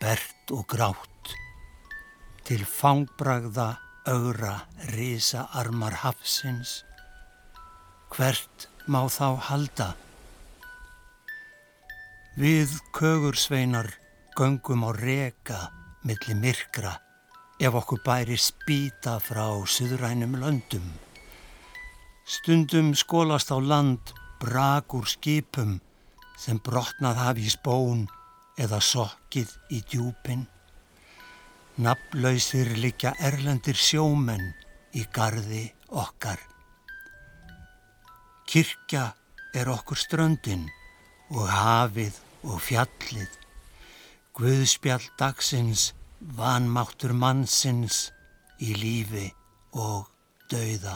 bert 0.01 0.57
og 0.57 0.65
grátt. 0.73 1.35
Til 2.49 2.65
fangbragða 2.65 3.75
augra 4.09 4.57
risa 4.97 5.45
armar 5.53 6.01
hafsins. 6.01 6.79
Hvert 8.09 8.71
má 8.89 9.03
þá 9.05 9.37
halda? 9.53 9.93
Við 12.41 12.79
kögursveinar 12.97 13.99
göngum 14.37 14.83
á 14.87 14.91
reka 14.91 15.59
milli 16.03 16.33
myrkra 16.35 16.93
ef 17.59 17.73
okkur 17.79 18.01
bæri 18.05 18.37
spýta 18.37 19.19
frá 19.21 19.45
suðrænum 19.75 20.33
löndum. 20.41 20.87
Stundum 22.25 22.93
skólast 22.95 23.51
á 23.55 23.57
land 23.59 24.13
brak 24.41 24.93
úr 24.97 25.07
skipum 25.07 25.79
sem 26.37 26.57
brotnað 26.59 27.21
hafi 27.23 27.45
í 27.47 27.53
spón 27.53 28.07
eða 28.59 28.79
sokkið 28.81 29.49
í 29.75 29.79
djúpin. 29.89 30.47
Nafnlausir 31.83 32.75
liggja 32.77 33.13
erlendir 33.19 33.77
sjómenn 33.77 34.51
í 34.93 35.05
gardi 35.15 35.65
okkar. 35.89 36.39
Kirkja 38.49 39.13
er 39.53 39.69
okkur 39.71 39.97
ströndin 39.97 40.67
og 41.33 41.47
hafið 41.49 42.19
og 42.43 42.59
fjallið. 42.61 43.42
Guðspjall 44.33 45.03
dagsins, 45.19 45.91
vanmáttur 46.37 47.13
mannsins 47.13 48.07
í 48.57 48.73
lífi 48.73 49.27
og 49.77 50.07
dauða. 50.49 50.95